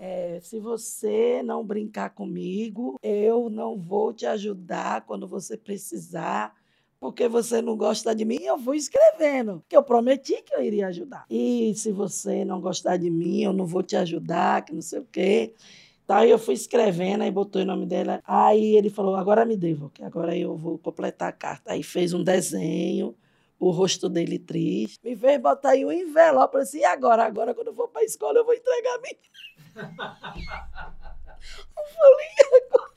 É, 0.02 0.40
se 0.42 0.62
você 0.62 1.44
não 1.44 1.62
brincar 1.62 2.12
comigo, 2.12 2.98
eu 3.04 3.50
não 3.50 3.78
vou 3.78 4.14
te 4.14 4.26
ajudar 4.26 5.02
quando 5.02 5.28
você 5.28 5.58
precisar 5.58 6.56
porque 7.00 7.30
você 7.30 7.62
não 7.62 7.78
gosta 7.78 8.14
de 8.14 8.26
mim, 8.26 8.40
eu 8.42 8.60
fui 8.60 8.78
escrevendo, 8.78 9.64
que 9.70 9.78
eu 9.78 9.82
prometi 9.82 10.42
que 10.42 10.54
eu 10.54 10.62
iria 10.62 10.88
ajudar. 10.88 11.26
E 11.30 11.74
se 11.76 11.92
você 11.92 12.44
não 12.44 12.60
gostar 12.60 12.98
de 12.98 13.10
mim, 13.10 13.42
eu 13.42 13.54
não 13.54 13.66
vou 13.66 13.82
te 13.82 13.96
ajudar, 13.96 14.66
que 14.66 14.74
não 14.74 14.82
sei 14.82 15.00
o 15.00 15.08
quê. 15.10 15.54
Então, 16.04 16.18
aí 16.18 16.30
eu 16.30 16.38
fui 16.38 16.54
escrevendo, 16.54 17.22
aí 17.22 17.32
botou 17.32 17.62
o 17.62 17.66
nome 17.66 17.86
dela. 17.86 18.22
Aí 18.26 18.76
ele 18.76 18.90
falou, 18.90 19.16
agora 19.16 19.46
me 19.46 19.56
devo, 19.56 19.90
que 19.92 20.04
agora 20.04 20.36
eu 20.36 20.58
vou 20.58 20.78
completar 20.78 21.30
a 21.30 21.32
carta. 21.32 21.72
Aí 21.72 21.84
fez 21.84 22.14
um 22.14 22.24
desenho, 22.24 23.16
o 23.60 23.72
rosto 23.72 24.08
dele 24.08 24.40
triste. 24.40 25.00
Me 25.04 25.16
fez 25.16 25.42
botar 25.42 25.72
aí 25.72 25.86
um 25.86 25.92
envelope. 25.92 26.60
Disse, 26.60 26.78
e 26.78 26.86
agora? 26.86 27.26
Agora, 27.26 27.54
quando 27.54 27.68
eu 27.68 27.76
for 27.76 27.90
para 27.90 28.02
a 28.02 28.06
escola, 28.06 28.40
eu 28.40 28.46
vou 28.46 28.54
entregar 28.54 28.96
a 28.96 29.00
mim. 29.00 29.18
eu 29.76 29.84
falei, 31.94 32.28
agora? 32.64 32.90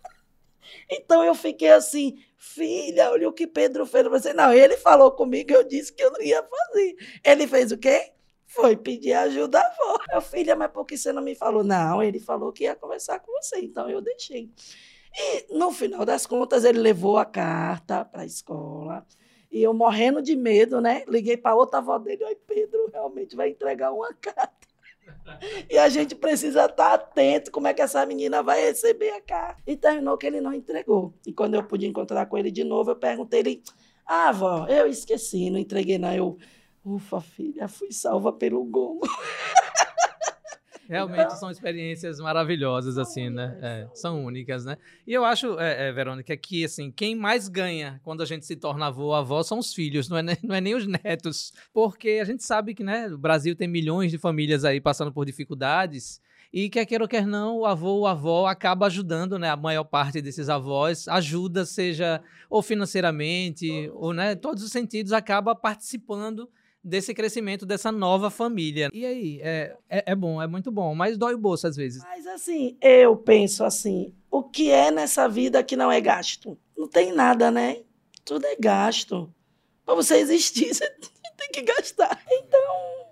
Então 0.91 1.25
eu 1.25 1.35
fiquei 1.35 1.71
assim, 1.71 2.23
filha, 2.37 3.11
olha 3.11 3.29
o 3.29 3.33
que 3.33 3.47
Pedro 3.47 3.87
fez. 3.87 4.05
Eu 4.05 4.11
falei, 4.11 4.35
não, 4.35 4.53
ele 4.53 4.77
falou 4.77 5.13
comigo, 5.13 5.53
eu 5.53 5.65
disse 5.65 5.93
que 5.93 6.03
eu 6.03 6.13
não 6.13 6.21
ia 6.21 6.43
fazer. 6.43 6.97
Ele 7.25 7.47
fez 7.47 7.73
o 7.73 7.79
quê? 7.79 8.13
Foi 8.47 8.77
pedir 8.77 9.15
ajuda 9.15 9.59
à 9.59 9.67
avó. 9.67 9.99
Eu, 10.13 10.21
filha, 10.21 10.55
mas 10.55 10.71
por 10.71 10.85
que 10.85 10.97
você 10.97 11.13
não 11.13 11.23
me 11.23 11.35
falou? 11.35 11.65
Não, 11.65 12.03
ele 12.03 12.21
falou 12.21 12.53
que 12.53 12.65
ia 12.65 12.77
conversar 12.77 13.21
com 13.21 13.33
você, 13.33 13.61
então 13.61 13.89
eu 13.89 14.03
deixei. 14.03 14.51
E 15.15 15.57
no 15.57 15.73
final 15.73 16.05
das 16.05 16.27
contas, 16.27 16.65
ele 16.65 16.79
levou 16.79 17.17
a 17.17 17.25
carta 17.25 18.05
para 18.05 18.23
a 18.23 18.27
escola. 18.27 19.07
E 19.53 19.63
eu 19.63 19.75
morrendo 19.75 20.23
de 20.23 20.35
medo, 20.35 20.81
né? 20.81 21.05
Liguei 21.07 21.37
para 21.37 21.55
outra 21.55 21.79
avó 21.79 21.99
dele, 21.99 22.25
oi, 22.25 22.35
Pedro 22.47 22.89
realmente 22.91 23.37
vai 23.37 23.51
entregar 23.51 23.93
uma 23.93 24.13
carta. 24.19 24.51
E 25.69 25.77
a 25.77 25.89
gente 25.91 26.15
precisa 26.15 26.65
estar 26.65 26.95
atento 26.95 27.51
como 27.51 27.69
é 27.69 27.75
que 27.75 27.83
essa 27.83 28.05
menina 28.07 28.43
vai 28.43 28.63
receber 28.63 29.11
a 29.11 29.21
carta. 29.21 29.63
E 29.67 29.77
terminou 29.77 30.17
que 30.17 30.27
ele 30.27 30.41
não 30.41 30.55
entregou. 30.55 31.13
E 31.27 31.33
quando 31.35 31.55
eu 31.55 31.63
pude 31.63 31.87
encontrar 31.87 32.25
com 32.27 32.39
ele 32.39 32.51
de 32.51 32.65
novo, 32.65 32.93
eu 32.93 32.97
perguntei 32.97 33.41
ele: 33.41 33.63
Ah, 34.07 34.31
avó, 34.31 34.67
eu 34.69 34.87
esqueci, 34.87 35.51
não 35.51 35.59
entreguei, 35.59 35.99
não. 35.99 36.15
Eu, 36.15 36.39
ufa, 36.85 37.21
filha, 37.21 37.69
fui 37.69 37.93
salva 37.93 38.33
pelo 38.33 38.65
gomo. 38.65 39.01
Realmente 40.89 41.39
são 41.39 41.51
experiências 41.51 42.19
maravilhosas, 42.19 42.99
assim, 42.99 43.31
né? 43.31 43.59
É, 43.63 43.89
são 43.95 44.25
únicas, 44.25 44.65
né? 44.65 44.77
E 45.07 45.13
eu 45.13 45.25
acho, 45.25 45.59
é, 45.59 45.89
é, 45.89 45.93
Verônica, 45.93 46.37
que, 46.37 46.65
assim, 46.65 46.91
quem 46.91 47.15
mais 47.15 47.49
ganha 47.49 48.01
quando 48.03 48.23
a 48.23 48.27
gente 48.27 48.45
se 48.45 48.57
torna 48.57 48.87
avô 48.87 49.05
ou 49.05 49.15
avó 49.15 49.43
são 49.43 49.59
os 49.59 49.73
filhos, 49.73 50.09
não 50.09 50.17
é, 50.17 50.23
nem, 50.23 50.37
não 50.43 50.55
é 50.55 50.61
nem 50.61 50.75
os 50.75 50.87
netos. 50.87 51.53
Porque 51.73 52.19
a 52.21 52.25
gente 52.25 52.45
sabe 52.45 52.75
que, 52.75 52.85
né, 52.85 53.07
o 53.09 53.19
Brasil 53.19 53.55
tem 53.55 53.69
milhões 53.69 54.11
de 54.11 54.19
famílias 54.19 54.65
aí 54.65 54.81
passando 54.81 55.13
por 55.13 55.25
dificuldades 55.25 56.21
e 56.53 56.69
quer 56.69 56.85
queira 56.85 57.05
ou 57.05 57.09
quer 57.09 57.27
não, 57.27 57.61
o 57.61 57.67
avô 57.67 57.93
ou 57.93 58.07
avó 58.07 58.47
acaba 58.47 58.87
ajudando, 58.87 59.39
né? 59.39 59.49
A 59.49 59.57
maior 59.57 59.85
parte 59.85 60.21
desses 60.21 60.51
avós 60.51 61.09
ajuda, 61.09 61.65
seja 61.65 62.23
ou 62.51 62.61
financeiramente, 62.61 63.91
ou, 63.95 64.13
né, 64.13 64.35
todos 64.35 64.63
os 64.63 64.71
sentidos, 64.71 65.13
acaba 65.13 65.55
participando 65.55 66.51
desse 66.83 67.15
crescimento 67.15 67.65
dessa 67.65 67.93
nova 67.93 68.31
família. 68.31 68.89
E 68.93 69.07
aí, 69.07 69.41
é, 69.43 69.77
é, 69.89 70.05
é, 70.13 70.15
bom, 70.15 70.43
é 70.43 70.47
muito 70.47 70.71
bom, 70.71 70.95
mas 70.95 71.17
dói 71.17 71.35
o 71.35 71.39
bolso 71.39 71.67
às 71.67 71.77
vezes. 71.77 72.03
Mas 72.03 72.27
assim, 72.27 72.77
eu 72.81 73.17
penso 73.17 73.65
assim, 73.65 74.13
o 74.31 74.43
que 74.43 74.71
é 74.71 74.91
nessa 74.91 75.29
vida 75.29 75.63
que 75.63 75.77
não 75.77 75.91
é 75.91 76.01
gasto? 76.01 76.59
Não 76.77 76.89
tem 76.89 77.13
nada, 77.13 77.51
né? 77.51 77.83
Tudo 78.25 78.47
é 78.47 78.57
gasto. 78.57 79.33
Para 79.85 79.95
você 79.95 80.17
existir, 80.17 80.73
você 80.75 80.89
tem 81.37 81.51
que 81.53 81.63
gastar. 81.63 82.23
Então, 82.31 82.61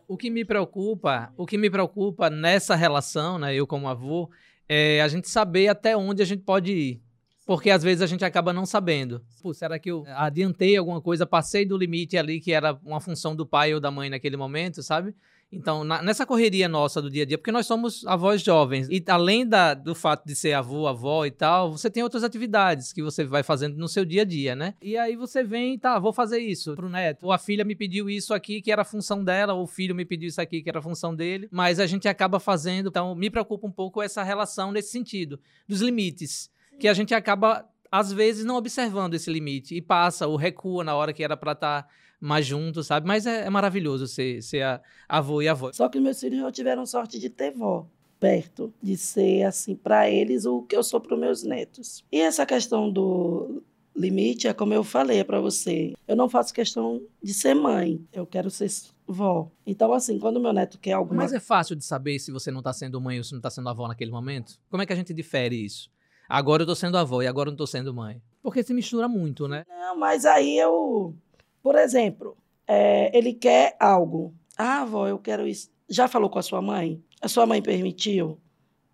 o 0.08 0.16
que 0.16 0.30
me 0.30 0.44
preocupa, 0.44 1.32
o 1.36 1.46
que 1.46 1.56
me 1.56 1.70
preocupa 1.70 2.28
nessa 2.28 2.74
relação, 2.74 3.38
né, 3.38 3.54
eu 3.54 3.66
como 3.66 3.88
avô, 3.88 4.28
é 4.68 5.00
a 5.00 5.08
gente 5.08 5.28
saber 5.28 5.68
até 5.68 5.96
onde 5.96 6.22
a 6.22 6.24
gente 6.24 6.42
pode 6.42 6.72
ir. 6.72 7.02
Porque 7.50 7.68
às 7.68 7.82
vezes 7.82 8.00
a 8.00 8.06
gente 8.06 8.24
acaba 8.24 8.52
não 8.52 8.64
sabendo. 8.64 9.20
Pô, 9.42 9.52
será 9.52 9.76
que 9.76 9.90
eu 9.90 10.04
adiantei 10.14 10.76
alguma 10.76 11.00
coisa, 11.00 11.26
passei 11.26 11.66
do 11.66 11.76
limite 11.76 12.16
ali 12.16 12.38
que 12.40 12.52
era 12.52 12.78
uma 12.84 13.00
função 13.00 13.34
do 13.34 13.44
pai 13.44 13.74
ou 13.74 13.80
da 13.80 13.90
mãe 13.90 14.08
naquele 14.08 14.36
momento, 14.36 14.84
sabe? 14.84 15.12
Então, 15.50 15.82
na, 15.82 16.00
nessa 16.00 16.24
correria 16.24 16.68
nossa 16.68 17.02
do 17.02 17.10
dia 17.10 17.24
a 17.24 17.26
dia, 17.26 17.36
porque 17.36 17.50
nós 17.50 17.66
somos 17.66 18.06
avós 18.06 18.40
jovens, 18.40 18.86
e 18.88 19.02
além 19.08 19.44
da, 19.44 19.74
do 19.74 19.96
fato 19.96 20.24
de 20.24 20.36
ser 20.36 20.52
avô, 20.52 20.86
avó 20.86 21.26
e 21.26 21.32
tal, 21.32 21.72
você 21.72 21.90
tem 21.90 22.04
outras 22.04 22.22
atividades 22.22 22.92
que 22.92 23.02
você 23.02 23.24
vai 23.24 23.42
fazendo 23.42 23.76
no 23.76 23.88
seu 23.88 24.04
dia 24.04 24.22
a 24.22 24.24
dia, 24.24 24.54
né? 24.54 24.74
E 24.80 24.96
aí 24.96 25.16
você 25.16 25.42
vem, 25.42 25.76
tá, 25.76 25.98
vou 25.98 26.12
fazer 26.12 26.38
isso 26.38 26.76
pro 26.76 26.88
neto. 26.88 27.24
Ou 27.24 27.32
a 27.32 27.38
filha 27.38 27.64
me 27.64 27.74
pediu 27.74 28.08
isso 28.08 28.32
aqui, 28.32 28.62
que 28.62 28.70
era 28.70 28.84
função 28.84 29.24
dela, 29.24 29.54
ou 29.54 29.64
o 29.64 29.66
filho 29.66 29.92
me 29.92 30.04
pediu 30.04 30.28
isso 30.28 30.40
aqui, 30.40 30.62
que 30.62 30.70
era 30.70 30.80
função 30.80 31.16
dele. 31.16 31.48
Mas 31.50 31.80
a 31.80 31.86
gente 31.88 32.06
acaba 32.06 32.38
fazendo, 32.38 32.90
então 32.90 33.12
me 33.16 33.28
preocupa 33.28 33.66
um 33.66 33.72
pouco 33.72 34.00
essa 34.00 34.22
relação 34.22 34.70
nesse 34.70 34.92
sentido, 34.92 35.40
dos 35.66 35.80
limites 35.80 36.48
que 36.80 36.88
a 36.88 36.94
gente 36.94 37.14
acaba, 37.14 37.68
às 37.92 38.12
vezes, 38.12 38.44
não 38.44 38.56
observando 38.56 39.14
esse 39.14 39.30
limite 39.30 39.76
e 39.76 39.82
passa 39.82 40.26
ou 40.26 40.36
recua 40.36 40.82
na 40.82 40.96
hora 40.96 41.12
que 41.12 41.22
era 41.22 41.36
para 41.36 41.52
estar 41.52 41.82
tá 41.82 41.88
mais 42.18 42.46
junto, 42.46 42.82
sabe? 42.82 43.06
Mas 43.06 43.26
é, 43.26 43.46
é 43.46 43.50
maravilhoso 43.50 44.06
ser, 44.06 44.42
ser 44.42 44.62
a, 44.62 44.80
avô 45.08 45.40
e 45.42 45.48
avó. 45.48 45.70
Só 45.72 45.88
que 45.88 46.00
meus 46.00 46.18
filhos 46.18 46.40
não 46.40 46.50
tiveram 46.50 46.84
sorte 46.86 47.18
de 47.18 47.30
ter 47.30 47.52
vó 47.52 47.86
perto, 48.18 48.72
de 48.82 48.96
ser 48.96 49.44
assim 49.44 49.74
para 49.74 50.10
eles 50.10 50.44
o 50.44 50.62
que 50.62 50.76
eu 50.76 50.82
sou 50.82 51.00
para 51.00 51.16
meus 51.16 51.42
netos. 51.42 52.04
E 52.12 52.20
essa 52.20 52.44
questão 52.44 52.90
do 52.90 53.62
limite 53.96 54.46
é 54.46 54.52
como 54.52 54.74
eu 54.74 54.84
falei 54.84 55.24
para 55.24 55.40
você. 55.40 55.94
Eu 56.06 56.16
não 56.16 56.28
faço 56.28 56.52
questão 56.52 57.02
de 57.22 57.32
ser 57.32 57.54
mãe, 57.54 58.04
eu 58.12 58.26
quero 58.26 58.50
ser 58.50 58.70
vó. 59.06 59.50
Então, 59.66 59.92
assim, 59.92 60.18
quando 60.18 60.38
meu 60.38 60.52
neto 60.52 60.78
quer 60.78 60.92
alguma... 60.92 61.22
Mas 61.22 61.32
é 61.32 61.40
fácil 61.40 61.74
de 61.74 61.84
saber 61.84 62.18
se 62.18 62.30
você 62.30 62.50
não 62.50 62.60
está 62.60 62.72
sendo 62.72 63.00
mãe 63.00 63.18
ou 63.18 63.24
se 63.24 63.32
não 63.32 63.38
está 63.38 63.50
sendo 63.50 63.68
avó 63.68 63.88
naquele 63.88 64.10
momento? 64.10 64.58
Como 64.68 64.82
é 64.82 64.86
que 64.86 64.92
a 64.92 64.96
gente 64.96 65.14
difere 65.14 65.64
isso? 65.64 65.90
Agora 66.30 66.62
eu 66.62 66.66
tô 66.66 66.76
sendo 66.76 66.96
avó 66.96 67.20
e 67.20 67.26
agora 67.26 67.48
eu 67.48 67.50
não 67.50 67.56
tô 67.56 67.66
sendo 67.66 67.92
mãe. 67.92 68.22
Porque 68.40 68.62
se 68.62 68.72
mistura 68.72 69.08
muito, 69.08 69.48
né? 69.48 69.64
Não, 69.68 69.98
mas 69.98 70.24
aí 70.24 70.56
eu. 70.56 71.12
Por 71.60 71.74
exemplo, 71.74 72.36
é, 72.68 73.10
ele 73.18 73.34
quer 73.34 73.76
algo. 73.80 74.32
Ah, 74.56 74.82
avó, 74.82 75.08
eu 75.08 75.18
quero 75.18 75.44
isso. 75.44 75.72
Já 75.88 76.06
falou 76.06 76.30
com 76.30 76.38
a 76.38 76.42
sua 76.42 76.62
mãe? 76.62 77.02
A 77.20 77.26
sua 77.26 77.46
mãe 77.46 77.60
permitiu? 77.60 78.40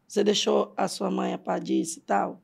Você 0.08 0.24
deixou 0.24 0.72
a 0.78 0.88
sua 0.88 1.10
mãe 1.10 1.34
a 1.34 1.38
par 1.38 1.60
disso 1.60 1.98
e 1.98 2.02
tal? 2.02 2.40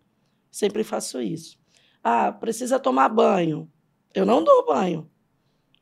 Sempre 0.51 0.85
faço 0.85 1.23
isso. 1.23 1.59
Ah, 2.05 2.31
precisa 2.31 2.79
tomar 2.79 3.09
banho. 3.09 3.73
Eu 4.15 4.27
não 4.27 4.45
dou 4.45 4.67
banho. 4.67 5.11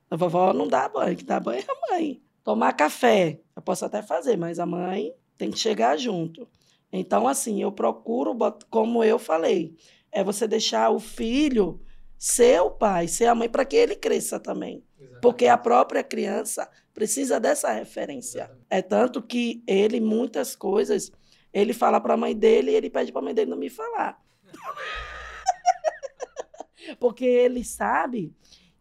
A 0.08 0.14
vovó 0.14 0.52
não 0.52 0.68
dá 0.68 0.88
banho, 0.88 1.16
que 1.16 1.24
dá 1.24 1.40
banho 1.40 1.64
é 1.66 1.66
a 1.68 1.92
mãe. 1.94 2.22
Tomar 2.44 2.74
café, 2.74 3.40
eu 3.56 3.60
posso 3.60 3.84
até 3.84 4.02
fazer, 4.02 4.36
mas 4.36 4.60
a 4.60 4.66
mãe 4.66 5.12
tem 5.36 5.50
que 5.50 5.58
chegar 5.58 5.96
junto. 5.96 6.46
Então, 6.92 7.28
assim, 7.28 7.62
eu 7.62 7.70
procuro, 7.70 8.36
como 8.68 9.04
eu 9.04 9.18
falei, 9.18 9.76
é 10.10 10.24
você 10.24 10.48
deixar 10.48 10.90
o 10.90 10.98
filho 10.98 11.80
ser 12.20 12.60
o 12.60 12.70
pai, 12.70 13.08
ser 13.08 13.24
a 13.24 13.34
mãe, 13.34 13.48
para 13.48 13.64
que 13.64 13.74
ele 13.74 13.96
cresça 13.96 14.38
também. 14.38 14.84
Exatamente. 14.98 15.22
Porque 15.22 15.46
a 15.46 15.56
própria 15.56 16.04
criança 16.04 16.70
precisa 16.92 17.40
dessa 17.40 17.72
referência. 17.72 18.40
Exatamente. 18.40 18.66
É 18.68 18.82
tanto 18.82 19.22
que 19.22 19.64
ele, 19.66 20.00
muitas 20.00 20.54
coisas, 20.54 21.10
ele 21.50 21.72
fala 21.72 21.98
para 21.98 22.12
a 22.12 22.18
mãe 22.18 22.36
dele 22.36 22.72
e 22.72 22.74
ele 22.74 22.90
pede 22.90 23.10
para 23.10 23.22
a 23.22 23.24
mãe 23.24 23.32
dele 23.32 23.50
não 23.50 23.56
me 23.56 23.70
falar. 23.70 24.22
Porque 27.00 27.24
ele 27.24 27.64
sabe 27.64 28.34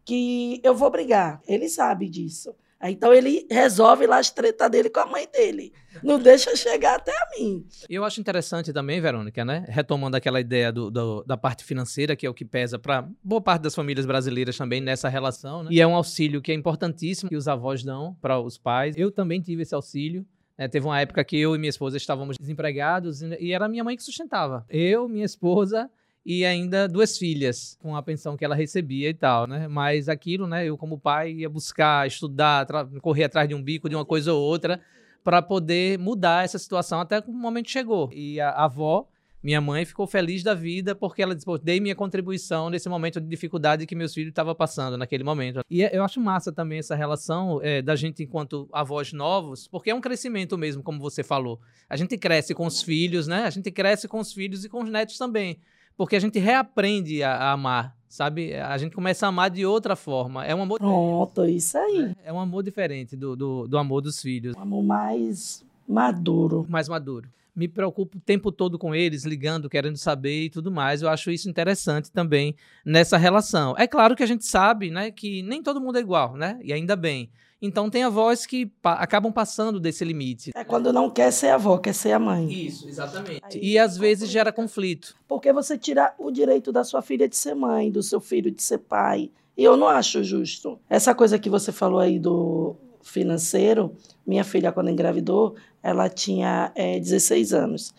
que 0.04 0.60
eu 0.62 0.74
vou 0.74 0.90
brigar. 0.90 1.40
Ele 1.48 1.66
sabe 1.66 2.10
disso. 2.10 2.54
Então 2.82 3.12
ele 3.12 3.46
resolve 3.50 4.06
lá 4.06 4.18
as 4.18 4.30
tretas 4.30 4.70
dele 4.70 4.88
com 4.88 5.00
a 5.00 5.06
mãe 5.06 5.28
dele. 5.30 5.72
Não 6.02 6.18
deixa 6.18 6.56
chegar 6.56 6.96
até 6.96 7.12
a 7.12 7.28
mim. 7.38 7.66
Eu 7.88 8.04
acho 8.04 8.20
interessante 8.20 8.72
também, 8.72 9.00
Verônica, 9.00 9.44
né? 9.44 9.66
Retomando 9.68 10.16
aquela 10.16 10.40
ideia 10.40 10.72
do, 10.72 10.90
do 10.90 11.22
da 11.24 11.36
parte 11.36 11.64
financeira, 11.64 12.16
que 12.16 12.26
é 12.26 12.30
o 12.30 12.34
que 12.34 12.44
pesa 12.44 12.78
para 12.78 13.06
boa 13.22 13.40
parte 13.40 13.62
das 13.62 13.74
famílias 13.74 14.06
brasileiras 14.06 14.56
também 14.56 14.80
nessa 14.80 15.08
relação, 15.08 15.64
né? 15.64 15.70
E 15.72 15.80
é 15.80 15.86
um 15.86 15.94
auxílio 15.94 16.40
que 16.40 16.50
é 16.50 16.54
importantíssimo 16.54 17.28
que 17.28 17.36
os 17.36 17.48
avós 17.48 17.82
dão 17.82 18.16
para 18.20 18.40
os 18.40 18.56
pais. 18.56 18.96
Eu 18.96 19.10
também 19.10 19.40
tive 19.42 19.62
esse 19.62 19.74
auxílio. 19.74 20.24
É, 20.56 20.68
teve 20.68 20.86
uma 20.86 21.00
época 21.00 21.24
que 21.24 21.38
eu 21.38 21.54
e 21.54 21.58
minha 21.58 21.70
esposa 21.70 21.96
estávamos 21.96 22.36
desempregados 22.38 23.22
e 23.22 23.52
era 23.52 23.68
minha 23.68 23.82
mãe 23.82 23.96
que 23.96 24.02
sustentava. 24.02 24.64
Eu, 24.68 25.08
minha 25.08 25.24
esposa 25.24 25.90
e 26.24 26.44
ainda 26.44 26.86
duas 26.86 27.16
filhas, 27.16 27.76
com 27.80 27.96
a 27.96 28.02
pensão 28.02 28.36
que 28.36 28.44
ela 28.44 28.54
recebia 28.54 29.08
e 29.08 29.14
tal, 29.14 29.46
né? 29.46 29.66
Mas 29.68 30.08
aquilo, 30.08 30.46
né? 30.46 30.66
Eu, 30.66 30.76
como 30.76 30.98
pai, 30.98 31.32
ia 31.32 31.48
buscar, 31.48 32.06
estudar, 32.06 32.66
correr 33.00 33.24
atrás 33.24 33.48
de 33.48 33.54
um 33.54 33.62
bico, 33.62 33.88
de 33.88 33.96
uma 33.96 34.04
coisa 34.04 34.32
ou 34.32 34.40
outra, 34.42 34.80
para 35.24 35.40
poder 35.40 35.98
mudar 35.98 36.44
essa 36.44 36.58
situação 36.58 37.00
até 37.00 37.20
que 37.20 37.30
o 37.30 37.32
momento 37.32 37.70
chegou. 37.70 38.10
E 38.12 38.40
a, 38.40 38.50
avó 38.50 39.08
minha 39.42 39.60
mãe 39.60 39.86
ficou 39.86 40.06
feliz 40.06 40.42
da 40.42 40.52
vida 40.52 40.94
porque 40.94 41.22
ela 41.22 41.34
disse, 41.34 41.46
Pô, 41.46 41.56
dei 41.56 41.80
minha 41.80 41.94
contribuição 41.94 42.68
nesse 42.68 42.88
momento 42.90 43.18
de 43.18 43.26
dificuldade 43.26 43.86
que 43.86 43.94
meus 43.94 44.12
filhos 44.12 44.28
estavam 44.28 44.54
passando 44.54 44.98
naquele 44.98 45.24
momento. 45.24 45.60
E 45.70 45.82
é, 45.82 45.96
eu 45.96 46.04
acho 46.04 46.20
massa 46.20 46.52
também 46.52 46.78
essa 46.78 46.94
relação 46.94 47.58
é, 47.62 47.80
da 47.80 47.96
gente 47.96 48.22
enquanto 48.22 48.68
avós 48.70 49.14
novos, 49.14 49.66
porque 49.66 49.90
é 49.90 49.94
um 49.94 50.00
crescimento 50.00 50.58
mesmo, 50.58 50.82
como 50.82 51.00
você 51.00 51.22
falou. 51.22 51.58
A 51.88 51.96
gente 51.96 52.18
cresce 52.18 52.54
com 52.54 52.66
os 52.66 52.82
filhos, 52.82 53.26
né? 53.26 53.44
A 53.44 53.50
gente 53.50 53.70
cresce 53.70 54.06
com 54.06 54.18
os 54.18 54.30
filhos 54.30 54.64
e 54.64 54.68
com 54.68 54.82
os 54.82 54.90
netos 54.90 55.16
também. 55.16 55.58
Porque 56.00 56.16
a 56.16 56.18
gente 56.18 56.38
reaprende 56.38 57.22
a, 57.22 57.34
a 57.34 57.52
amar, 57.52 57.94
sabe? 58.08 58.54
A 58.54 58.78
gente 58.78 58.94
começa 58.94 59.26
a 59.26 59.28
amar 59.28 59.50
de 59.50 59.66
outra 59.66 59.94
forma. 59.94 60.46
É 60.46 60.54
um 60.54 60.62
amor. 60.62 60.78
Pronto, 60.78 61.44
isso 61.44 61.76
aí. 61.76 62.14
É, 62.24 62.30
é 62.30 62.32
um 62.32 62.40
amor 62.40 62.62
diferente 62.62 63.14
do, 63.14 63.36
do, 63.36 63.68
do 63.68 63.76
amor 63.76 64.00
dos 64.00 64.22
filhos. 64.22 64.56
Um 64.56 64.62
amor 64.62 64.82
mais 64.82 65.62
maduro. 65.86 66.64
Mais 66.70 66.88
maduro 66.88 67.28
me 67.54 67.68
preocupo 67.68 68.18
o 68.18 68.20
tempo 68.20 68.50
todo 68.50 68.78
com 68.78 68.94
eles, 68.94 69.24
ligando, 69.24 69.68
querendo 69.68 69.96
saber 69.96 70.44
e 70.44 70.50
tudo 70.50 70.70
mais. 70.70 71.02
Eu 71.02 71.08
acho 71.08 71.30
isso 71.30 71.48
interessante 71.48 72.10
também 72.10 72.54
nessa 72.84 73.16
relação. 73.16 73.74
É 73.78 73.86
claro 73.86 74.16
que 74.16 74.22
a 74.22 74.26
gente 74.26 74.44
sabe, 74.44 74.90
né, 74.90 75.10
que 75.10 75.42
nem 75.42 75.62
todo 75.62 75.80
mundo 75.80 75.98
é 75.98 76.00
igual, 76.00 76.36
né? 76.36 76.58
E 76.62 76.72
ainda 76.72 76.96
bem. 76.96 77.30
Então 77.62 77.90
tem 77.90 78.02
avós 78.04 78.46
que 78.46 78.64
pa 78.66 78.94
acabam 78.94 79.30
passando 79.30 79.78
desse 79.78 80.02
limite. 80.02 80.50
É 80.54 80.64
quando 80.64 80.92
não 80.92 81.10
quer 81.10 81.30
ser 81.30 81.50
avó, 81.50 81.76
quer 81.76 81.92
ser 81.92 82.12
a 82.12 82.18
mãe. 82.18 82.50
Isso, 82.50 82.88
exatamente. 82.88 83.42
Aí, 83.42 83.60
e 83.62 83.78
às 83.78 83.98
vezes 83.98 84.30
gera 84.30 84.50
conflito. 84.50 85.14
Porque 85.28 85.52
você 85.52 85.76
tira 85.76 86.14
o 86.18 86.30
direito 86.30 86.72
da 86.72 86.82
sua 86.82 87.02
filha 87.02 87.28
de 87.28 87.36
ser 87.36 87.54
mãe, 87.54 87.90
do 87.90 88.02
seu 88.02 88.20
filho 88.20 88.50
de 88.50 88.62
ser 88.62 88.78
pai. 88.78 89.30
E 89.56 89.62
eu 89.62 89.76
não 89.76 89.88
acho 89.88 90.24
justo. 90.24 90.80
Essa 90.88 91.14
coisa 91.14 91.38
que 91.38 91.50
você 91.50 91.70
falou 91.70 92.00
aí 92.00 92.18
do 92.18 92.76
financeiro, 93.02 93.94
minha 94.26 94.44
filha, 94.44 94.72
quando 94.72 94.90
engravidou, 94.90 95.54
ela 95.82 96.08
tinha 96.08 96.72
é, 96.74 96.98
16 96.98 97.52
anos. 97.52 97.94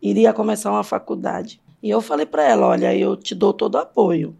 Iria 0.00 0.32
começar 0.32 0.70
uma 0.70 0.84
faculdade. 0.84 1.60
E 1.82 1.90
eu 1.90 2.00
falei 2.00 2.26
para 2.26 2.44
ela: 2.44 2.66
olha, 2.66 2.94
eu 2.94 3.16
te 3.16 3.34
dou 3.34 3.52
todo 3.52 3.76
o 3.76 3.78
apoio. 3.78 4.36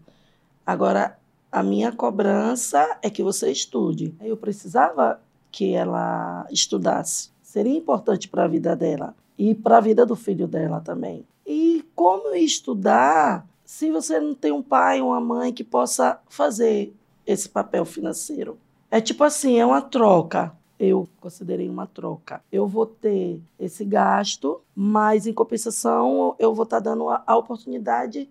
Agora, 0.65 1.17
a 1.51 1.63
minha 1.63 1.91
cobrança 1.91 2.97
é 3.01 3.09
que 3.09 3.23
você 3.23 3.51
estude. 3.51 4.13
Eu 4.21 4.37
precisava 4.37 5.19
que 5.51 5.73
ela 5.73 6.45
estudasse. 6.51 7.29
Seria 7.41 7.77
importante 7.77 8.27
para 8.27 8.43
a 8.43 8.47
vida 8.47 8.75
dela 8.75 9.15
e 9.37 9.55
para 9.55 9.77
a 9.77 9.81
vida 9.81 10.05
do 10.05 10.15
filho 10.15 10.47
dela 10.47 10.81
também. 10.81 11.25
E 11.45 11.85
como 11.95 12.35
estudar 12.35 13.47
se 13.65 13.89
você 13.91 14.19
não 14.19 14.33
tem 14.33 14.51
um 14.51 14.61
pai, 14.61 15.01
uma 15.01 15.19
mãe 15.19 15.53
que 15.53 15.63
possa 15.63 16.19
fazer 16.29 16.93
esse 17.25 17.47
papel 17.49 17.85
financeiro? 17.85 18.57
É 18.91 19.01
tipo 19.01 19.23
assim, 19.23 19.57
é 19.57 19.65
uma 19.65 19.81
troca. 19.81 20.53
Eu 20.79 21.07
considerei 21.19 21.67
uma 21.69 21.87
troca. 21.87 22.41
Eu 22.51 22.67
vou 22.67 22.85
ter 22.85 23.39
esse 23.59 23.83
gasto, 23.83 24.61
mas 24.75 25.25
em 25.25 25.33
compensação 25.33 26.35
eu 26.37 26.53
vou 26.53 26.63
estar 26.63 26.77
tá 26.81 26.91
dando 26.91 27.09
a, 27.09 27.23
a 27.25 27.37
oportunidade 27.37 28.29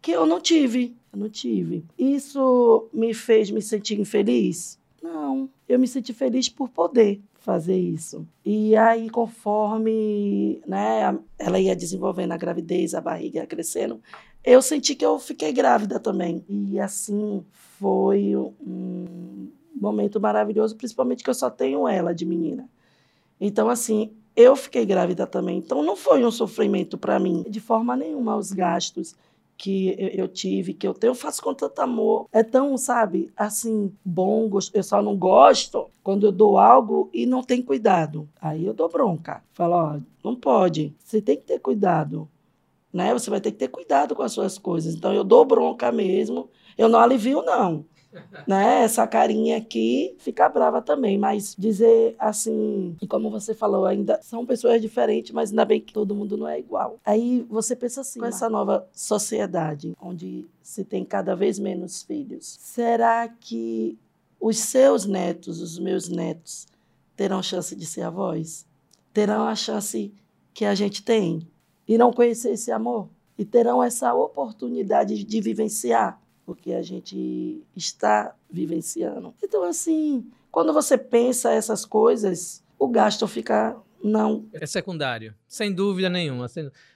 que 0.00 0.12
eu 0.12 0.26
não 0.26 0.40
tive. 0.40 0.96
Eu 1.12 1.18
não 1.18 1.28
tive. 1.28 1.84
Isso 1.98 2.88
me 2.92 3.14
fez 3.14 3.50
me 3.50 3.62
sentir 3.62 4.00
infeliz? 4.00 4.78
Não. 5.02 5.48
Eu 5.68 5.78
me 5.78 5.86
senti 5.86 6.12
feliz 6.12 6.48
por 6.48 6.68
poder 6.68 7.20
fazer 7.44 7.76
isso. 7.76 8.26
E 8.44 8.74
aí, 8.74 9.10
conforme 9.10 10.62
né, 10.66 11.18
ela 11.38 11.60
ia 11.60 11.76
desenvolvendo 11.76 12.32
a 12.32 12.38
gravidez, 12.38 12.94
a 12.94 13.02
barriga 13.02 13.40
ia 13.40 13.46
crescendo, 13.46 14.00
eu 14.42 14.62
senti 14.62 14.94
que 14.94 15.04
eu 15.04 15.18
fiquei 15.18 15.52
grávida 15.52 16.00
também. 16.00 16.42
E 16.48 16.80
assim 16.80 17.44
foi 17.78 18.34
um 18.34 19.48
momento 19.84 20.20
maravilhoso, 20.20 20.76
principalmente 20.76 21.22
que 21.22 21.30
eu 21.30 21.34
só 21.34 21.48
tenho 21.48 21.86
ela 21.86 22.14
de 22.14 22.24
menina. 22.26 22.68
Então, 23.40 23.68
assim, 23.68 24.10
eu 24.34 24.56
fiquei 24.56 24.84
grávida 24.84 25.26
também. 25.26 25.58
Então, 25.58 25.82
não 25.82 25.96
foi 25.96 26.24
um 26.24 26.30
sofrimento 26.30 26.98
para 26.98 27.18
mim, 27.18 27.44
de 27.48 27.60
forma 27.60 27.96
nenhuma, 27.96 28.36
os 28.36 28.52
gastos 28.52 29.14
que 29.56 29.94
eu, 29.98 30.26
tive, 30.26 30.74
que 30.74 30.86
eu 30.86 30.92
tenho, 30.92 31.12
eu 31.12 31.14
faço 31.14 31.40
com 31.42 31.54
tanto 31.54 31.78
amor. 31.80 32.26
É 32.32 32.42
tão, 32.42 32.76
sabe, 32.76 33.30
assim, 33.36 33.92
bom, 34.04 34.50
eu 34.72 34.82
só 34.82 35.00
não 35.00 35.16
gosto 35.16 35.86
quando 36.02 36.26
eu 36.26 36.32
dou 36.32 36.58
algo 36.58 37.08
e 37.12 37.24
não 37.24 37.42
tem 37.42 37.62
cuidado. 37.62 38.28
Aí 38.40 38.66
eu 38.66 38.74
dou 38.74 38.88
bronca. 38.88 39.42
Falo, 39.52 39.74
ó, 39.74 40.00
não 40.24 40.34
pode, 40.34 40.94
você 40.98 41.22
tem 41.22 41.36
que 41.36 41.44
ter 41.44 41.60
cuidado. 41.60 42.28
Né? 42.92 43.12
Você 43.12 43.30
vai 43.30 43.40
ter 43.40 43.52
que 43.52 43.58
ter 43.58 43.68
cuidado 43.68 44.14
com 44.14 44.22
as 44.22 44.32
suas 44.32 44.58
coisas. 44.58 44.94
Então 44.94 45.12
eu 45.12 45.24
dou 45.24 45.44
bronca 45.44 45.90
mesmo. 45.92 46.48
Eu 46.76 46.88
não 46.88 46.98
alivio, 46.98 47.42
não 47.42 47.84
né? 48.46 48.82
Essa 48.82 49.06
carinha 49.06 49.56
aqui 49.56 50.14
fica 50.18 50.48
brava 50.48 50.80
também, 50.82 51.18
mas 51.18 51.54
dizer 51.58 52.14
assim, 52.18 52.96
e 53.00 53.06
como 53.06 53.30
você 53.30 53.54
falou, 53.54 53.84
ainda 53.84 54.20
são 54.22 54.46
pessoas 54.46 54.80
diferentes, 54.80 55.32
mas 55.32 55.50
ainda 55.50 55.64
bem 55.64 55.80
que 55.80 55.92
todo 55.92 56.14
mundo 56.14 56.36
não 56.36 56.48
é 56.48 56.58
igual. 56.58 56.98
Aí 57.04 57.44
você 57.48 57.74
pensa 57.74 58.00
assim, 58.00 58.20
com 58.20 58.26
essa 58.26 58.48
nova 58.48 58.86
sociedade, 58.92 59.94
onde 60.00 60.46
se 60.62 60.84
tem 60.84 61.04
cada 61.04 61.34
vez 61.34 61.58
menos 61.58 62.02
filhos, 62.02 62.56
será 62.60 63.28
que 63.28 63.98
os 64.40 64.58
seus 64.58 65.06
netos, 65.06 65.60
os 65.60 65.78
meus 65.78 66.08
netos, 66.08 66.66
terão 67.16 67.42
chance 67.42 67.74
de 67.74 67.86
ser 67.86 68.02
avós? 68.02 68.66
Terão 69.12 69.46
a 69.46 69.54
chance 69.54 70.12
que 70.52 70.64
a 70.64 70.74
gente 70.74 71.02
tem? 71.02 71.46
E 71.86 71.96
não 71.96 72.12
conhecer 72.12 72.52
esse 72.52 72.70
amor? 72.70 73.08
E 73.38 73.44
terão 73.44 73.82
essa 73.82 74.14
oportunidade 74.14 75.22
de 75.24 75.40
vivenciar? 75.40 76.20
Porque 76.44 76.72
a 76.72 76.82
gente 76.82 77.62
está 77.74 78.34
vivenciando. 78.50 79.34
Então, 79.42 79.62
assim, 79.64 80.26
quando 80.50 80.72
você 80.72 80.96
pensa 80.96 81.52
essas 81.52 81.84
coisas, 81.84 82.62
o 82.78 82.88
gasto 82.88 83.26
fica 83.26 83.76
não. 84.04 84.46
É 84.52 84.66
secundário, 84.66 85.34
sem 85.48 85.72
dúvida 85.72 86.10
nenhuma. 86.10 86.46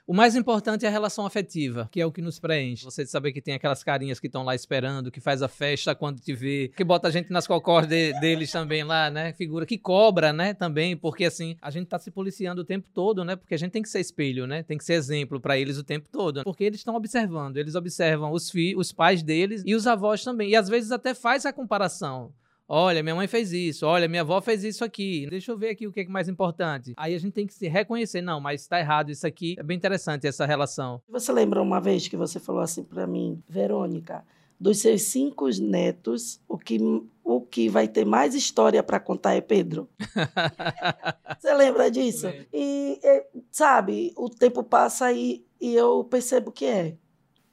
O 0.05 0.13
mais 0.13 0.35
importante 0.35 0.85
é 0.85 0.87
a 0.87 0.91
relação 0.91 1.25
afetiva, 1.25 1.89
que 1.91 1.99
é 1.99 2.05
o 2.05 2.11
que 2.11 2.21
nos 2.21 2.39
preenche. 2.39 2.85
Você 2.85 3.03
saber 3.03 3.31
que 3.31 3.41
tem 3.41 3.55
aquelas 3.55 3.83
carinhas 3.83 4.19
que 4.19 4.27
estão 4.27 4.43
lá 4.43 4.53
esperando, 4.53 5.09
que 5.09 5.19
faz 5.19 5.41
a 5.41 5.47
festa 5.47 5.95
quando 5.95 6.19
te 6.19 6.35
vê, 6.35 6.71
que 6.75 6.83
bota 6.83 7.07
a 7.07 7.11
gente 7.11 7.31
nas 7.31 7.47
cocós 7.47 7.87
de, 7.87 8.13
deles 8.19 8.51
também 8.51 8.83
lá, 8.83 9.09
né? 9.09 9.33
Figura 9.33 9.65
que 9.65 9.75
cobra, 9.75 10.31
né? 10.31 10.53
Também, 10.53 10.95
porque 10.95 11.25
assim, 11.25 11.57
a 11.63 11.71
gente 11.71 11.87
tá 11.87 11.97
se 11.97 12.11
policiando 12.11 12.61
o 12.61 12.65
tempo 12.65 12.87
todo, 12.93 13.25
né? 13.25 13.35
Porque 13.35 13.55
a 13.55 13.57
gente 13.57 13.71
tem 13.71 13.81
que 13.81 13.89
ser 13.89 14.01
espelho, 14.01 14.45
né? 14.45 14.61
Tem 14.61 14.77
que 14.77 14.85
ser 14.85 14.93
exemplo 14.93 15.41
para 15.41 15.57
eles 15.57 15.79
o 15.79 15.83
tempo 15.83 16.07
todo. 16.11 16.43
Porque 16.43 16.63
eles 16.63 16.79
estão 16.79 16.93
observando, 16.93 17.57
eles 17.57 17.73
observam 17.73 18.31
os, 18.31 18.51
fi 18.51 18.75
os 18.75 18.91
pais 18.91 19.23
deles 19.23 19.63
e 19.65 19.73
os 19.73 19.87
avós 19.87 20.23
também. 20.23 20.49
E 20.49 20.55
às 20.55 20.69
vezes 20.69 20.91
até 20.91 21.15
faz 21.15 21.43
a 21.47 21.51
comparação. 21.51 22.31
Olha, 22.71 23.01
minha 23.01 23.15
mãe 23.15 23.27
fez 23.27 23.51
isso. 23.51 23.87
Olha, 23.87 24.07
minha 24.07 24.21
avó 24.21 24.39
fez 24.39 24.63
isso 24.63 24.85
aqui. 24.85 25.25
Deixa 25.27 25.51
eu 25.51 25.57
ver 25.57 25.71
aqui 25.71 25.87
o 25.87 25.91
que 25.91 26.01
é 26.01 26.07
mais 26.07 26.29
importante. 26.29 26.93
Aí 26.95 27.15
a 27.15 27.17
gente 27.17 27.33
tem 27.33 27.47
que 27.47 27.53
se 27.55 27.67
reconhecer. 27.67 28.21
Não, 28.21 28.39
mas 28.39 28.61
está 28.61 28.79
errado 28.79 29.09
isso 29.09 29.25
aqui. 29.25 29.55
É 29.57 29.63
bem 29.63 29.75
interessante 29.75 30.27
essa 30.27 30.45
relação. 30.45 31.01
Você 31.09 31.31
lembra 31.31 31.59
uma 31.63 31.81
vez 31.81 32.07
que 32.07 32.15
você 32.15 32.39
falou 32.39 32.61
assim 32.61 32.83
para 32.83 33.07
mim, 33.07 33.41
Verônica, 33.49 34.23
dos 34.59 34.77
seus 34.77 35.01
cinco 35.01 35.49
netos, 35.59 36.39
o 36.47 36.59
que, 36.59 36.77
o 37.23 37.41
que 37.41 37.69
vai 37.69 37.87
ter 37.87 38.05
mais 38.05 38.35
história 38.35 38.83
para 38.83 38.99
contar 38.99 39.33
é 39.33 39.41
Pedro. 39.41 39.89
você 41.39 41.51
lembra 41.55 41.89
disso? 41.89 42.27
E, 42.53 42.99
e, 43.03 43.25
sabe, 43.51 44.13
o 44.15 44.29
tempo 44.29 44.63
passa 44.63 45.11
e, 45.11 45.43
e 45.59 45.73
eu 45.73 46.03
percebo 46.03 46.51
que 46.51 46.65
é 46.65 46.95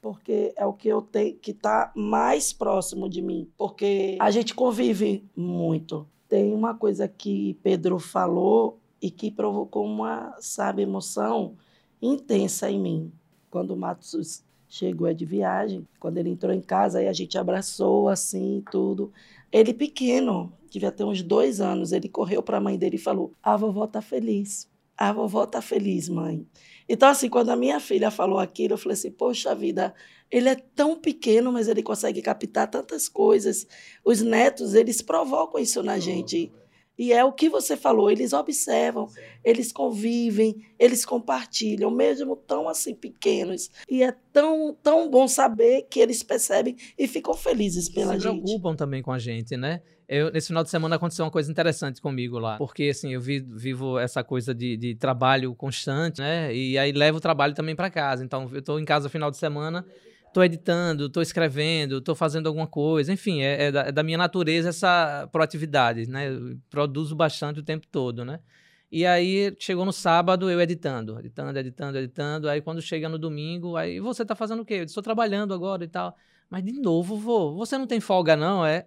porque 0.07 0.53
é 0.55 0.65
o 0.65 0.71
que 0.71 0.87
eu 0.87 1.01
tenho 1.01 1.35
que 1.35 1.51
está 1.51 1.91
mais 1.93 2.53
próximo 2.53 3.09
de 3.09 3.21
mim, 3.21 3.45
porque 3.57 4.17
a 4.21 4.31
gente 4.31 4.55
convive 4.55 5.21
muito. 5.35 6.07
Tem 6.29 6.53
uma 6.53 6.73
coisa 6.73 7.09
que 7.09 7.55
Pedro 7.61 7.99
falou 7.99 8.79
e 9.01 9.11
que 9.11 9.29
provocou 9.29 9.85
uma, 9.85 10.33
sabe, 10.39 10.81
emoção 10.81 11.55
intensa 12.01 12.71
em 12.71 12.79
mim. 12.79 13.11
Quando 13.51 13.71
o 13.71 13.77
Matos 13.77 14.45
chegou 14.69 15.13
de 15.13 15.25
viagem, 15.25 15.85
quando 15.99 16.19
ele 16.19 16.29
entrou 16.29 16.53
em 16.53 16.61
casa, 16.61 16.99
aí 16.99 17.09
a 17.09 17.13
gente 17.13 17.37
abraçou 17.37 18.07
assim, 18.07 18.63
tudo. 18.71 19.11
Ele 19.51 19.73
pequeno, 19.73 20.53
devia 20.71 20.89
ter 20.89 21.03
uns 21.03 21.21
dois 21.21 21.59
anos, 21.59 21.91
ele 21.91 22.07
correu 22.07 22.41
para 22.41 22.59
a 22.59 22.61
mãe 22.61 22.77
dele 22.77 22.95
e 22.95 22.99
falou: 22.99 23.33
A 23.43 23.57
vovó 23.57 23.85
tá 23.85 24.01
feliz. 24.01 24.69
A 24.97 25.11
vovó 25.11 25.45
tá 25.45 25.61
feliz, 25.61 26.09
mãe. 26.09 26.45
Então, 26.89 27.09
assim, 27.09 27.29
quando 27.29 27.49
a 27.49 27.55
minha 27.55 27.79
filha 27.79 28.09
falou 28.09 28.39
aquilo, 28.39 28.73
eu 28.73 28.77
falei 28.77 28.93
assim: 28.93 29.11
poxa 29.11 29.53
vida, 29.53 29.93
ele 30.31 30.49
é 30.49 30.55
tão 30.55 30.95
pequeno, 30.99 31.51
mas 31.51 31.67
ele 31.67 31.83
consegue 31.83 32.21
captar 32.21 32.69
tantas 32.69 33.07
coisas. 33.07 33.67
Os 34.03 34.21
netos, 34.21 34.73
eles 34.73 35.01
provocam 35.01 35.61
isso 35.61 35.83
na 35.83 35.99
gente. 35.99 36.51
E 36.97 37.13
é 37.13 37.23
o 37.23 37.31
que 37.31 37.47
você 37.47 37.77
falou, 37.77 38.09
eles 38.09 38.33
observam, 38.33 39.07
eles 39.43 39.71
convivem, 39.71 40.65
eles 40.79 41.05
compartilham, 41.05 41.91
mesmo 41.91 42.35
tão 42.35 42.67
assim 42.67 42.95
pequenos. 42.95 43.69
E 43.89 44.01
é 44.01 44.13
tão, 44.33 44.75
tão 44.81 45.09
bom 45.09 45.27
saber 45.27 45.87
que 45.89 45.99
eles 45.99 46.23
percebem 46.23 46.75
e 46.97 47.07
ficam 47.07 47.33
felizes 47.33 47.87
pela 47.87 48.13
Se 48.13 48.21
gente. 48.21 48.41
preocupam 48.41 48.75
também 48.75 49.01
com 49.01 49.11
a 49.11 49.19
gente, 49.19 49.55
né? 49.55 49.81
Eu, 50.09 50.31
nesse 50.31 50.47
final 50.47 50.63
de 50.63 50.69
semana 50.69 50.95
aconteceu 50.95 51.25
uma 51.25 51.31
coisa 51.31 51.51
interessante 51.51 52.01
comigo 52.01 52.39
lá. 52.39 52.57
Porque, 52.57 52.85
assim, 52.85 53.13
eu 53.13 53.19
vi, 53.19 53.41
vivo 53.41 53.99
essa 53.99 54.23
coisa 54.23 54.55
de, 54.55 54.77
de 54.77 54.95
trabalho 54.95 55.53
constante, 55.53 56.21
né? 56.21 56.55
E 56.55 56.77
aí 56.77 56.93
levo 56.93 57.17
o 57.17 57.21
trabalho 57.21 57.53
também 57.53 57.75
para 57.75 57.89
casa. 57.89 58.23
Então, 58.23 58.49
eu 58.53 58.59
estou 58.59 58.79
em 58.79 58.85
casa 58.85 59.03
no 59.03 59.09
final 59.09 59.29
de 59.29 59.37
semana 59.37 59.85
estou 60.37 60.43
editando, 60.43 61.07
estou 61.07 61.23
escrevendo, 61.23 61.97
estou 61.97 62.15
fazendo 62.15 62.47
alguma 62.47 62.67
coisa, 62.67 63.11
enfim, 63.11 63.41
é, 63.41 63.65
é, 63.65 63.71
da, 63.71 63.81
é, 63.81 63.91
da, 63.91 64.03
minha 64.03 64.17
natureza 64.17 64.69
essa 64.69 65.27
proatividade, 65.31 66.07
né? 66.07 66.29
Eu 66.29 66.57
produzo 66.69 67.15
bastante 67.15 67.59
o 67.59 67.63
tempo 67.63 67.87
todo, 67.87 68.23
né? 68.23 68.39
E 68.91 69.05
aí 69.05 69.55
chegou 69.59 69.83
no 69.83 69.91
sábado 69.91 70.49
eu 70.49 70.61
editando, 70.61 71.19
editando, 71.19 71.59
editando, 71.59 71.97
editando. 71.97 72.49
Aí 72.49 72.61
quando 72.61 72.81
chega 72.81 73.09
no 73.09 73.17
domingo, 73.17 73.75
aí 73.75 73.99
você 73.99 74.21
está 74.21 74.35
fazendo 74.35 74.61
o 74.61 74.65
quê? 74.65 74.75
Eu 74.75 74.83
estou 74.83 75.03
trabalhando 75.03 75.53
agora 75.53 75.83
e 75.83 75.87
tal. 75.87 76.15
Mas 76.49 76.63
de 76.63 76.71
novo, 76.73 77.17
vô, 77.17 77.53
você 77.55 77.77
não 77.77 77.85
tem 77.85 77.99
folga 77.99 78.35
não, 78.35 78.65
é? 78.65 78.85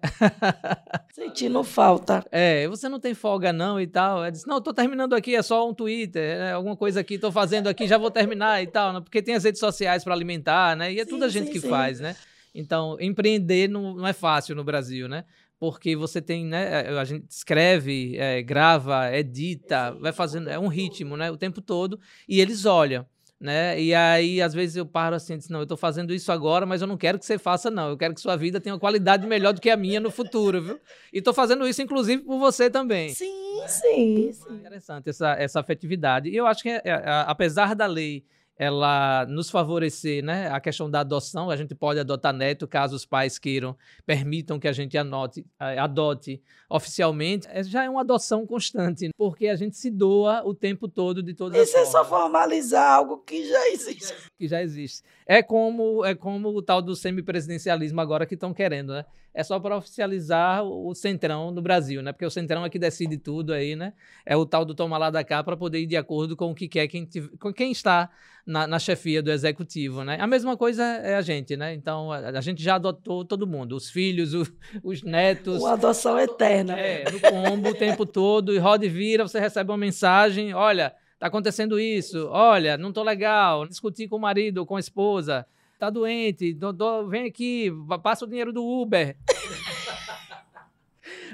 Sentindo 1.13 1.63
falta. 1.63 2.25
É, 2.31 2.67
você 2.67 2.89
não 2.89 2.99
tem 2.99 3.13
folga 3.13 3.53
não 3.53 3.79
e 3.79 3.85
tal. 3.85 4.25
Eu 4.25 4.31
disse, 4.31 4.47
não, 4.47 4.59
tô 4.59 4.73
terminando 4.73 5.13
aqui, 5.13 5.35
é 5.35 5.43
só 5.43 5.69
um 5.69 5.73
Twitter, 5.73 6.39
é 6.39 6.51
alguma 6.53 6.75
coisa 6.75 7.01
aqui, 7.01 7.19
tô 7.19 7.31
fazendo 7.31 7.67
aqui, 7.67 7.87
já 7.87 7.99
vou 7.99 8.09
terminar 8.09 8.63
e 8.63 8.67
tal, 8.67 8.93
né? 8.93 8.99
porque 8.99 9.21
tem 9.21 9.35
as 9.35 9.43
redes 9.43 9.59
sociais 9.59 10.03
para 10.03 10.13
alimentar, 10.13 10.75
né? 10.75 10.91
E 10.91 10.99
é 10.99 11.03
sim, 11.03 11.09
tudo 11.11 11.25
a 11.25 11.29
gente 11.29 11.47
sim, 11.47 11.53
que 11.53 11.59
sim. 11.59 11.69
faz, 11.69 11.99
né? 11.99 12.15
Então, 12.53 12.97
empreender 12.99 13.69
não, 13.69 13.95
não 13.95 14.07
é 14.07 14.13
fácil 14.13 14.55
no 14.55 14.63
Brasil, 14.63 15.07
né? 15.07 15.23
porque 15.59 15.95
você 15.95 16.19
tem, 16.19 16.43
né, 16.43 16.89
a 16.99 17.05
gente 17.05 17.29
escreve, 17.29 18.17
é, 18.17 18.41
grava, 18.41 19.15
edita, 19.15 19.91
vai 19.91 20.11
fazendo, 20.11 20.49
é 20.49 20.57
um 20.57 20.67
ritmo, 20.67 21.15
né, 21.15 21.29
o 21.29 21.37
tempo 21.37 21.61
todo, 21.61 21.99
e 22.27 22.41
eles 22.41 22.65
olham 22.65 23.05
né? 23.41 23.81
E 23.81 23.91
aí, 23.95 24.39
às 24.39 24.53
vezes, 24.53 24.75
eu 24.75 24.85
paro 24.85 25.15
assim, 25.15 25.35
diz, 25.35 25.49
não, 25.49 25.61
eu 25.61 25.63
estou 25.63 25.75
fazendo 25.75 26.13
isso 26.13 26.31
agora, 26.31 26.63
mas 26.63 26.79
eu 26.79 26.87
não 26.87 26.95
quero 26.95 27.17
que 27.17 27.25
você 27.25 27.39
faça, 27.39 27.71
não. 27.71 27.89
Eu 27.89 27.97
quero 27.97 28.13
que 28.13 28.21
sua 28.21 28.37
vida 28.37 28.61
tenha 28.61 28.75
uma 28.75 28.79
qualidade 28.79 29.25
melhor 29.25 29.51
do 29.51 29.59
que 29.59 29.71
a 29.71 29.75
minha 29.75 29.99
no 29.99 30.11
futuro, 30.11 30.61
viu? 30.61 30.79
E 31.11 31.17
estou 31.17 31.33
fazendo 31.33 31.67
isso, 31.67 31.81
inclusive, 31.81 32.21
por 32.21 32.37
você 32.37 32.69
também. 32.69 33.09
Sim, 33.09 33.63
sim, 33.67 34.31
sim. 34.31 34.47
É 34.47 34.53
interessante 34.53 35.09
essa, 35.09 35.33
essa 35.33 35.59
afetividade. 35.59 36.29
E 36.29 36.37
eu 36.37 36.45
acho 36.45 36.61
que, 36.61 36.69
é, 36.69 36.81
é, 36.85 37.03
apesar 37.25 37.73
da 37.73 37.87
lei 37.87 38.23
ela 38.61 39.25
nos 39.25 39.49
favorecer, 39.49 40.23
né? 40.23 40.47
A 40.51 40.59
questão 40.59 40.87
da 40.87 40.99
adoção, 40.99 41.49
a 41.49 41.57
gente 41.57 41.73
pode 41.73 41.99
adotar 41.99 42.31
neto 42.31 42.67
caso 42.67 42.95
os 42.95 43.03
pais 43.03 43.39
queiram, 43.39 43.75
permitam 44.05 44.59
que 44.59 44.67
a 44.67 44.71
gente 44.71 44.95
anote, 44.95 45.43
adote 45.57 46.39
oficialmente, 46.69 47.47
é, 47.49 47.63
já 47.63 47.83
é 47.85 47.89
uma 47.89 48.01
adoção 48.01 48.45
constante, 48.45 49.09
porque 49.17 49.47
a 49.47 49.55
gente 49.55 49.75
se 49.75 49.89
doa 49.89 50.43
o 50.45 50.53
tempo 50.53 50.87
todo 50.87 51.23
de 51.23 51.33
todas 51.33 51.59
Isso 51.67 51.75
as 51.75 51.87
é 51.87 51.91
só 51.91 52.05
formalizar 52.05 52.87
algo 52.93 53.17
que 53.17 53.49
já 53.49 53.67
existe. 53.69 54.13
Que 54.37 54.47
já 54.47 54.61
existe. 54.61 55.01
É 55.31 55.41
como, 55.41 56.03
é 56.03 56.13
como 56.13 56.49
o 56.49 56.61
tal 56.61 56.81
do 56.81 56.93
semipresidencialismo 56.93 58.01
agora 58.01 58.25
que 58.25 58.33
estão 58.33 58.53
querendo, 58.53 58.91
né? 58.91 59.05
É 59.33 59.41
só 59.45 59.57
para 59.61 59.77
oficializar 59.77 60.61
o 60.61 60.93
centrão 60.93 61.51
no 61.51 61.61
Brasil, 61.61 62.01
né? 62.03 62.11
Porque 62.11 62.25
o 62.25 62.29
centrão 62.29 62.65
é 62.65 62.69
que 62.69 62.77
decide 62.77 63.17
tudo 63.17 63.53
aí, 63.53 63.73
né? 63.73 63.93
É 64.25 64.35
o 64.35 64.45
tal 64.45 64.65
do 64.65 64.75
tomar 64.75 64.97
lá 64.97 65.09
da 65.09 65.23
cá 65.23 65.41
para 65.41 65.55
poder 65.55 65.79
ir 65.79 65.85
de 65.85 65.95
acordo 65.95 66.35
com 66.35 66.51
o 66.51 66.53
que 66.53 66.67
quer 66.67 66.85
quem, 66.89 67.07
com 67.39 67.53
quem 67.53 67.71
está 67.71 68.09
na, 68.45 68.67
na, 68.67 68.77
chefia 68.77 69.23
do 69.23 69.31
executivo, 69.31 70.03
né? 70.03 70.17
A 70.19 70.27
mesma 70.27 70.57
coisa 70.57 70.83
é 70.83 71.15
a 71.15 71.21
gente, 71.21 71.55
né? 71.55 71.73
Então, 71.73 72.11
a, 72.11 72.17
a 72.17 72.41
gente 72.41 72.61
já 72.61 72.75
adotou 72.75 73.23
todo 73.23 73.47
mundo, 73.47 73.73
os 73.77 73.89
filhos, 73.89 74.33
o, 74.33 74.45
os 74.83 75.01
netos. 75.01 75.61
Uma 75.61 75.75
adoção 75.75 76.19
eterna. 76.19 76.77
É, 76.77 77.05
no 77.09 77.21
combo 77.21 77.69
o 77.69 77.73
tempo 77.73 78.05
todo, 78.05 78.53
e 78.53 78.57
roda 78.57 78.85
e 78.85 78.89
vira, 78.89 79.25
você 79.25 79.39
recebe 79.39 79.71
uma 79.71 79.77
mensagem, 79.77 80.53
olha, 80.53 80.93
tá 81.21 81.27
acontecendo 81.27 81.79
isso, 81.79 82.27
olha, 82.31 82.79
não 82.79 82.91
tô 82.91 83.03
legal, 83.03 83.67
discuti 83.67 84.07
com 84.07 84.15
o 84.15 84.19
marido, 84.19 84.65
com 84.65 84.75
a 84.75 84.79
esposa, 84.79 85.45
tá 85.77 85.87
doente, 85.87 86.51
do, 86.51 86.73
do, 86.73 87.07
vem 87.07 87.27
aqui, 87.27 87.71
passa 88.01 88.25
o 88.25 88.27
dinheiro 88.27 88.51
do 88.51 88.65
Uber. 88.65 89.15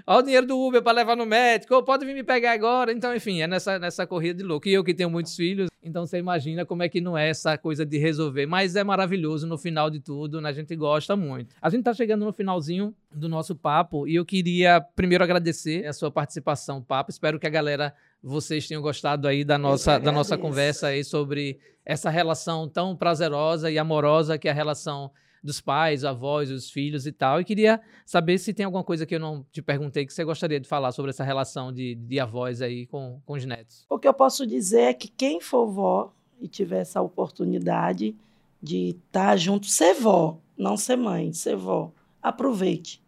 Olha 0.05 0.19
o 0.19 0.23
dinheiro 0.23 0.45
do 0.45 0.59
Uber 0.59 0.81
para 0.81 0.91
levar 0.91 1.15
no 1.15 1.25
médico, 1.25 1.81
pode 1.83 2.05
vir 2.05 2.13
me 2.13 2.23
pegar 2.23 2.51
agora. 2.51 2.91
Então, 2.91 3.15
enfim, 3.15 3.41
é 3.41 3.47
nessa, 3.47 3.79
nessa 3.79 4.05
corrida 4.05 4.39
de 4.39 4.43
louco. 4.43 4.67
E 4.67 4.73
eu 4.73 4.83
que 4.83 4.93
tenho 4.93 5.09
muitos 5.09 5.35
filhos, 5.35 5.69
então 5.81 6.05
você 6.05 6.17
imagina 6.17 6.65
como 6.65 6.83
é 6.83 6.89
que 6.89 6.99
não 6.99 7.17
é 7.17 7.29
essa 7.29 7.57
coisa 7.57 7.85
de 7.85 7.97
resolver. 7.97 8.45
Mas 8.45 8.75
é 8.75 8.83
maravilhoso 8.83 9.47
no 9.47 9.57
final 9.57 9.89
de 9.89 9.99
tudo, 9.99 10.41
né? 10.41 10.49
a 10.49 10.53
gente 10.53 10.75
gosta 10.75 11.15
muito. 11.15 11.55
A 11.61 11.69
gente 11.69 11.79
está 11.79 11.93
chegando 11.93 12.25
no 12.25 12.33
finalzinho 12.33 12.93
do 13.11 13.29
nosso 13.29 13.55
papo 13.55 14.07
e 14.07 14.15
eu 14.15 14.25
queria 14.25 14.81
primeiro 14.95 15.23
agradecer 15.23 15.85
a 15.85 15.93
sua 15.93 16.11
participação, 16.11 16.81
papo. 16.81 17.09
Espero 17.09 17.39
que 17.39 17.47
a 17.47 17.49
galera, 17.49 17.93
vocês 18.21 18.67
tenham 18.67 18.81
gostado 18.81 19.27
aí 19.27 19.43
da 19.43 19.57
nossa, 19.57 19.97
da 19.97 20.11
nossa 20.11 20.37
conversa 20.37 20.87
aí 20.87 21.03
sobre 21.03 21.59
essa 21.85 22.09
relação 22.09 22.67
tão 22.67 22.95
prazerosa 22.95 23.71
e 23.71 23.79
amorosa 23.79 24.37
que 24.37 24.47
é 24.47 24.51
a 24.51 24.53
relação 24.53 25.09
dos 25.43 25.61
pais, 25.61 26.03
avós, 26.03 26.51
os 26.51 26.69
filhos 26.69 27.05
e 27.07 27.11
tal. 27.11 27.39
E 27.39 27.45
queria 27.45 27.81
saber 28.05 28.37
se 28.37 28.53
tem 28.53 28.65
alguma 28.65 28.83
coisa 28.83 29.05
que 29.05 29.15
eu 29.15 29.19
não 29.19 29.45
te 29.51 29.61
perguntei 29.61 30.05
que 30.05 30.13
você 30.13 30.23
gostaria 30.23 30.59
de 30.59 30.67
falar 30.67 30.91
sobre 30.91 31.11
essa 31.11 31.23
relação 31.23 31.71
de, 31.71 31.95
de 31.95 32.19
avós 32.19 32.61
aí 32.61 32.85
com, 32.87 33.19
com 33.25 33.33
os 33.33 33.45
netos. 33.45 33.85
O 33.89 33.99
que 33.99 34.07
eu 34.07 34.13
posso 34.13 34.45
dizer 34.45 34.81
é 34.81 34.93
que 34.93 35.07
quem 35.07 35.39
for 35.39 35.67
vó 35.67 36.11
e 36.39 36.47
tiver 36.47 36.79
essa 36.79 37.01
oportunidade 37.01 38.15
de 38.61 38.89
estar 38.89 39.29
tá 39.29 39.37
junto, 39.37 39.67
ser 39.67 39.93
vó, 39.93 40.37
não 40.57 40.77
ser 40.77 40.95
mãe, 40.95 41.31
ser 41.33 41.55
vó, 41.55 41.91
aproveite. 42.21 43.01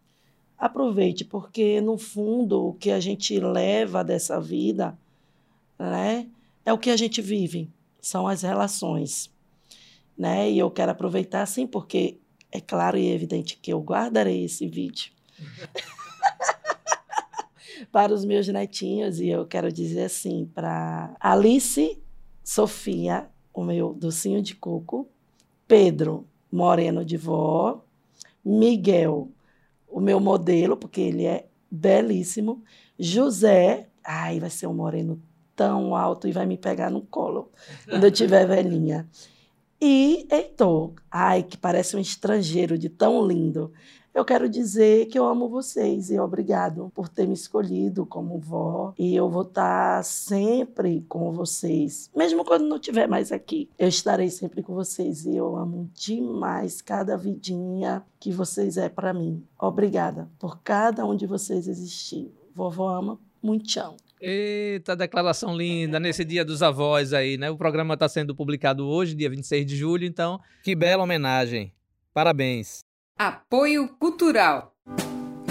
Aproveite, 0.58 1.24
porque 1.24 1.80
no 1.80 1.96
fundo 1.96 2.68
o 2.68 2.74
que 2.74 2.90
a 2.90 3.00
gente 3.00 3.38
leva 3.40 4.04
dessa 4.04 4.40
vida, 4.40 4.96
né, 5.78 6.26
é 6.64 6.72
o 6.72 6.78
que 6.78 6.90
a 6.90 6.96
gente 6.96 7.22
vive, 7.22 7.68
são 8.00 8.28
as 8.28 8.42
relações 8.42 9.30
né? 10.20 10.50
E 10.50 10.58
eu 10.58 10.70
quero 10.70 10.92
aproveitar 10.92 11.40
assim, 11.40 11.66
porque 11.66 12.20
é 12.52 12.60
claro 12.60 12.98
e 12.98 13.10
evidente 13.10 13.56
que 13.56 13.72
eu 13.72 13.80
guardarei 13.80 14.44
esse 14.44 14.68
vídeo 14.68 15.10
para 17.90 18.12
os 18.12 18.22
meus 18.22 18.46
netinhos 18.48 19.18
e 19.18 19.30
eu 19.30 19.46
quero 19.46 19.72
dizer 19.72 20.04
assim 20.04 20.44
para 20.54 21.16
Alice 21.18 21.98
Sofia, 22.44 23.30
o 23.54 23.64
meu 23.64 23.94
docinho 23.94 24.42
de 24.42 24.54
coco, 24.54 25.08
Pedro 25.66 26.26
Moreno 26.52 27.02
de 27.02 27.16
vó, 27.16 27.82
Miguel, 28.44 29.30
o 29.88 30.00
meu 30.00 30.20
modelo, 30.20 30.76
porque 30.76 31.00
ele 31.00 31.24
é 31.24 31.46
belíssimo, 31.70 32.62
José, 32.98 33.88
ai, 34.04 34.38
vai 34.38 34.50
ser 34.50 34.66
um 34.66 34.74
moreno 34.74 35.18
tão 35.56 35.96
alto 35.96 36.28
e 36.28 36.32
vai 36.32 36.44
me 36.44 36.58
pegar 36.58 36.90
no 36.90 37.00
colo 37.00 37.50
quando 37.88 38.04
eu 38.04 38.10
tiver 38.10 38.46
velhinha. 38.46 39.08
E 39.82 40.26
Heitor, 40.30 40.92
ai, 41.10 41.42
que 41.42 41.56
parece 41.56 41.96
um 41.96 42.00
estrangeiro 42.00 42.76
de 42.76 42.90
tão 42.90 43.26
lindo. 43.26 43.72
Eu 44.12 44.24
quero 44.26 44.48
dizer 44.48 45.06
que 45.06 45.18
eu 45.18 45.24
amo 45.24 45.48
vocês 45.48 46.10
e 46.10 46.18
obrigado 46.18 46.90
por 46.94 47.08
ter 47.08 47.26
me 47.26 47.32
escolhido 47.32 48.04
como 48.04 48.38
vó. 48.38 48.92
E 48.98 49.16
eu 49.16 49.30
vou 49.30 49.42
estar 49.42 50.04
sempre 50.04 51.00
com 51.08 51.32
vocês, 51.32 52.10
mesmo 52.14 52.44
quando 52.44 52.66
não 52.66 52.76
estiver 52.76 53.08
mais 53.08 53.32
aqui. 53.32 53.70
Eu 53.78 53.88
estarei 53.88 54.28
sempre 54.28 54.62
com 54.62 54.74
vocês 54.74 55.24
e 55.24 55.34
eu 55.34 55.56
amo 55.56 55.88
demais 55.94 56.82
cada 56.82 57.16
vidinha 57.16 58.04
que 58.18 58.32
vocês 58.32 58.76
é 58.76 58.88
para 58.88 59.14
mim. 59.14 59.42
Obrigada 59.58 60.28
por 60.38 60.60
cada 60.60 61.06
um 61.06 61.16
de 61.16 61.26
vocês 61.26 61.66
existir. 61.66 62.30
Vovó 62.54 62.88
ama 62.88 63.18
muito. 63.42 63.96
Eita, 64.20 64.94
declaração 64.94 65.56
linda 65.56 65.98
nesse 65.98 66.24
dia 66.24 66.44
dos 66.44 66.62
avós 66.62 67.14
aí, 67.14 67.38
né? 67.38 67.50
O 67.50 67.56
programa 67.56 67.94
está 67.94 68.08
sendo 68.08 68.34
publicado 68.34 68.86
hoje, 68.86 69.14
dia 69.14 69.30
26 69.30 69.64
de 69.64 69.76
julho, 69.76 70.04
então 70.04 70.38
que 70.62 70.74
bela 70.74 71.02
homenagem. 71.02 71.72
Parabéns. 72.12 72.80
Apoio 73.18 73.88
Cultural. 73.98 74.74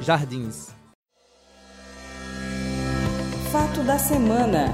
jardins. 0.00 0.79
Fato 3.52 3.82
da 3.82 3.98
semana. 3.98 4.66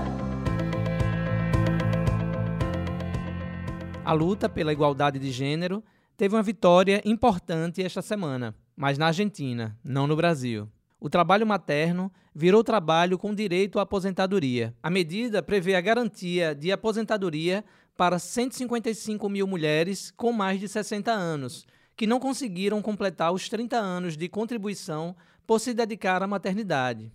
A 4.04 4.12
luta 4.12 4.50
pela 4.50 4.70
igualdade 4.70 5.18
de 5.18 5.30
gênero 5.30 5.82
teve 6.14 6.36
uma 6.36 6.42
vitória 6.42 7.00
importante 7.02 7.82
esta 7.82 8.02
semana, 8.02 8.54
mas 8.76 8.98
na 8.98 9.06
Argentina, 9.06 9.78
não 9.82 10.06
no 10.06 10.14
Brasil. 10.14 10.68
o 11.00 11.08
trabalho 11.08 11.46
materno 11.46 12.12
virou 12.34 12.62
trabalho 12.62 13.16
com 13.16 13.34
direito 13.34 13.78
à 13.78 13.82
aposentadoria. 13.82 14.74
A 14.82 14.90
medida 14.90 15.42
prevê 15.42 15.74
a 15.74 15.80
garantia 15.80 16.54
de 16.54 16.70
aposentadoria 16.70 17.64
para 17.96 18.18
155 18.18 19.26
mil 19.30 19.46
mulheres 19.46 20.10
com 20.10 20.32
mais 20.32 20.60
de 20.60 20.68
60 20.68 21.10
anos, 21.10 21.66
que 21.96 22.06
não 22.06 22.20
conseguiram 22.20 22.82
completar 22.82 23.32
os 23.32 23.48
30 23.48 23.78
anos 23.78 24.18
de 24.18 24.28
contribuição 24.28 25.16
por 25.46 25.60
se 25.60 25.72
dedicar 25.72 26.22
à 26.22 26.26
maternidade. 26.26 27.10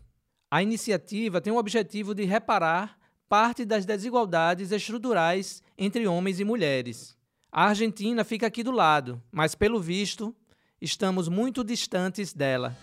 A 0.54 0.62
iniciativa 0.62 1.40
tem 1.40 1.54
o 1.54 1.56
objetivo 1.56 2.14
de 2.14 2.26
reparar 2.26 3.00
parte 3.30 3.64
das 3.64 3.86
desigualdades 3.86 4.74
estruturais 4.74 5.64
entre 5.78 6.06
homens 6.06 6.42
e 6.42 6.44
mulheres. 6.44 7.18
A 7.50 7.68
Argentina 7.68 8.26
fica 8.26 8.48
aqui 8.48 8.62
do 8.62 8.72
lado, 8.72 9.24
mas 9.32 9.56
pelo 9.56 9.80
visto, 9.80 10.36
estamos 10.82 11.30
muito 11.30 11.64
distantes 11.64 12.34
dela. 12.34 12.76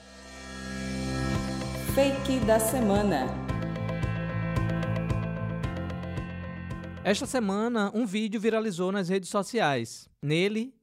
Fake 1.94 2.40
da 2.46 2.59
semana. 2.59 3.26
Esta 7.04 7.26
semana, 7.26 7.90
um 7.94 8.07
vídeo 8.07 8.40
viralizou 8.40 8.90
nas 8.90 9.11
redes 9.11 9.28
sociais. 9.28 10.09
Nele, 10.22 10.74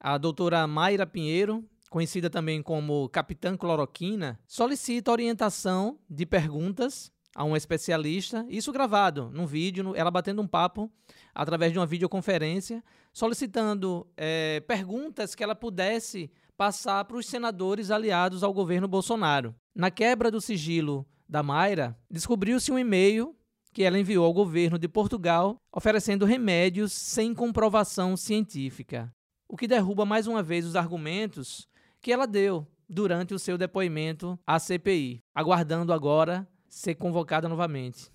a 0.00 0.18
doutora 0.18 0.66
Mayra 0.66 1.06
Pinheiro, 1.06 1.64
conhecida 1.92 2.30
também 2.30 2.62
como 2.62 3.06
Capitã 3.10 3.54
Cloroquina, 3.54 4.40
solicita 4.46 5.12
orientação 5.12 5.98
de 6.08 6.24
perguntas 6.24 7.12
a 7.36 7.44
um 7.44 7.54
especialista, 7.54 8.46
isso 8.48 8.72
gravado 8.72 9.30
num 9.30 9.44
vídeo, 9.44 9.94
ela 9.94 10.10
batendo 10.10 10.40
um 10.40 10.46
papo 10.46 10.90
através 11.34 11.70
de 11.70 11.78
uma 11.78 11.84
videoconferência, 11.84 12.82
solicitando 13.12 14.06
é, 14.16 14.60
perguntas 14.60 15.34
que 15.34 15.44
ela 15.44 15.54
pudesse 15.54 16.30
passar 16.56 17.04
para 17.04 17.18
os 17.18 17.26
senadores 17.26 17.90
aliados 17.90 18.42
ao 18.42 18.54
governo 18.54 18.88
Bolsonaro. 18.88 19.54
Na 19.74 19.90
quebra 19.90 20.30
do 20.30 20.40
sigilo 20.40 21.06
da 21.28 21.42
Mayra, 21.42 21.94
descobriu-se 22.10 22.72
um 22.72 22.78
e-mail 22.78 23.36
que 23.70 23.82
ela 23.82 23.98
enviou 23.98 24.24
ao 24.24 24.32
governo 24.32 24.78
de 24.78 24.88
Portugal 24.88 25.56
oferecendo 25.70 26.24
remédios 26.24 26.90
sem 26.92 27.34
comprovação 27.34 28.16
científica, 28.16 29.12
o 29.46 29.58
que 29.58 29.68
derruba 29.68 30.06
mais 30.06 30.26
uma 30.26 30.42
vez 30.42 30.64
os 30.64 30.74
argumentos 30.74 31.70
que 32.02 32.12
ela 32.12 32.26
deu 32.26 32.66
durante 32.88 33.32
o 33.32 33.38
seu 33.38 33.56
depoimento 33.56 34.38
à 34.46 34.58
CPI, 34.58 35.22
aguardando 35.34 35.92
agora 35.92 36.46
ser 36.68 36.96
convocada 36.96 37.48
novamente. 37.48 38.10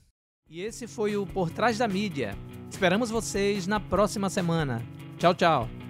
E 0.50 0.62
esse 0.62 0.88
foi 0.88 1.17
o 1.17 1.26
Por 1.26 1.50
Trás 1.50 1.78
da 1.78 1.88
Mídia. 1.88 2.38
Esperamos 2.69 3.10
vocês 3.10 3.65
na 3.65 3.80
próxima 3.80 4.30
semana. 4.30 4.82
Tchau, 5.17 5.34
tchau. 5.34 5.87